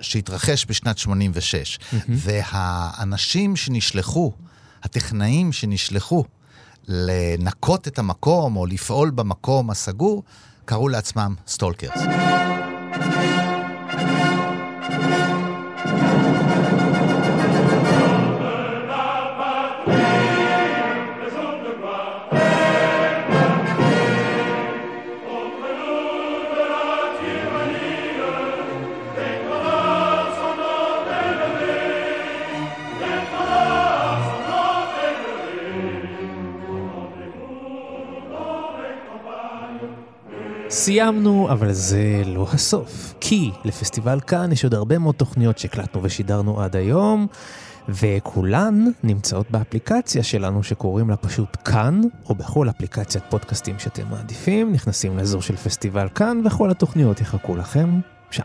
[0.00, 1.78] שהתרחש בשנת 86.
[2.08, 4.32] והאנשים שנשלחו,
[4.82, 6.24] הטכנאים שנשלחו
[6.88, 10.22] לנקות את המקום או לפעול במקום הסגור,
[10.64, 12.00] קראו לעצמם סטולקרס.
[40.86, 43.14] סיימנו, אבל זה לא הסוף.
[43.20, 47.26] כי לפסטיבל כאן יש עוד הרבה מאוד תוכניות שהקלטנו ושידרנו עד היום,
[47.88, 55.18] וכולן נמצאות באפליקציה שלנו שקוראים לה פשוט כאן, או בכל אפליקציית פודקאסטים שאתם מעדיפים, נכנסים
[55.18, 58.42] לאזור של פסטיבל כאן, וכל התוכניות יחכו לכם שם.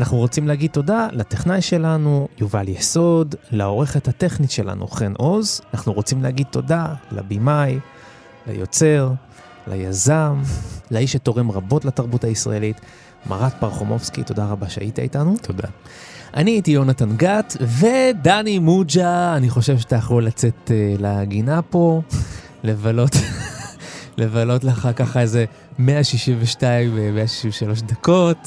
[0.00, 5.60] אנחנו רוצים להגיד תודה לטכנאי שלנו, יובל יסוד, לעורכת הטכנית שלנו, חן עוז.
[5.74, 7.78] אנחנו רוצים להגיד תודה לבמאי,
[8.46, 9.12] ליוצר,
[9.66, 10.42] ליזם,
[10.90, 12.80] לאיש שתורם רבות לתרבות הישראלית,
[13.26, 15.36] מרת פרחומובסקי, תודה רבה שהיית איתנו.
[15.42, 15.68] תודה.
[16.34, 22.02] אני הייתי יונתן גת, ודני מוג'ה, אני חושב שאתה יכול לצאת uh, לגינה פה,
[22.64, 23.16] לבלות,
[24.18, 25.44] לבלות לך ככה איזה
[25.78, 28.38] 162, 163 אה, דקות.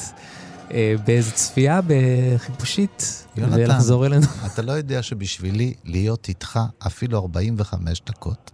[0.70, 0.72] uh,
[1.06, 4.26] באיזה צפייה בחיפושית, ולחזור אלינו.
[4.54, 8.52] אתה לא יודע שבשבילי להיות איתך אפילו 45 דקות,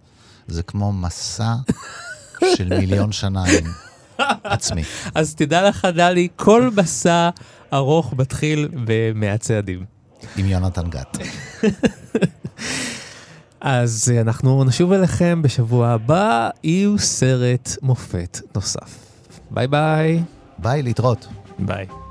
[0.47, 1.55] זה כמו מסע
[2.56, 3.72] של מיליון שנה עם
[4.43, 4.84] עצמי.
[5.16, 7.30] אז תדע לך, דלי, כל מסע
[7.74, 9.86] ארוך מתחיל במאה צעדים.
[10.38, 11.18] עם יונתן גת.
[13.62, 18.98] אז אנחנו נשוב אליכם בשבוע הבא עם סרט מופת נוסף.
[19.52, 20.24] ביי ביי.
[20.58, 21.28] ביי, להתראות.
[21.60, 22.05] ביי.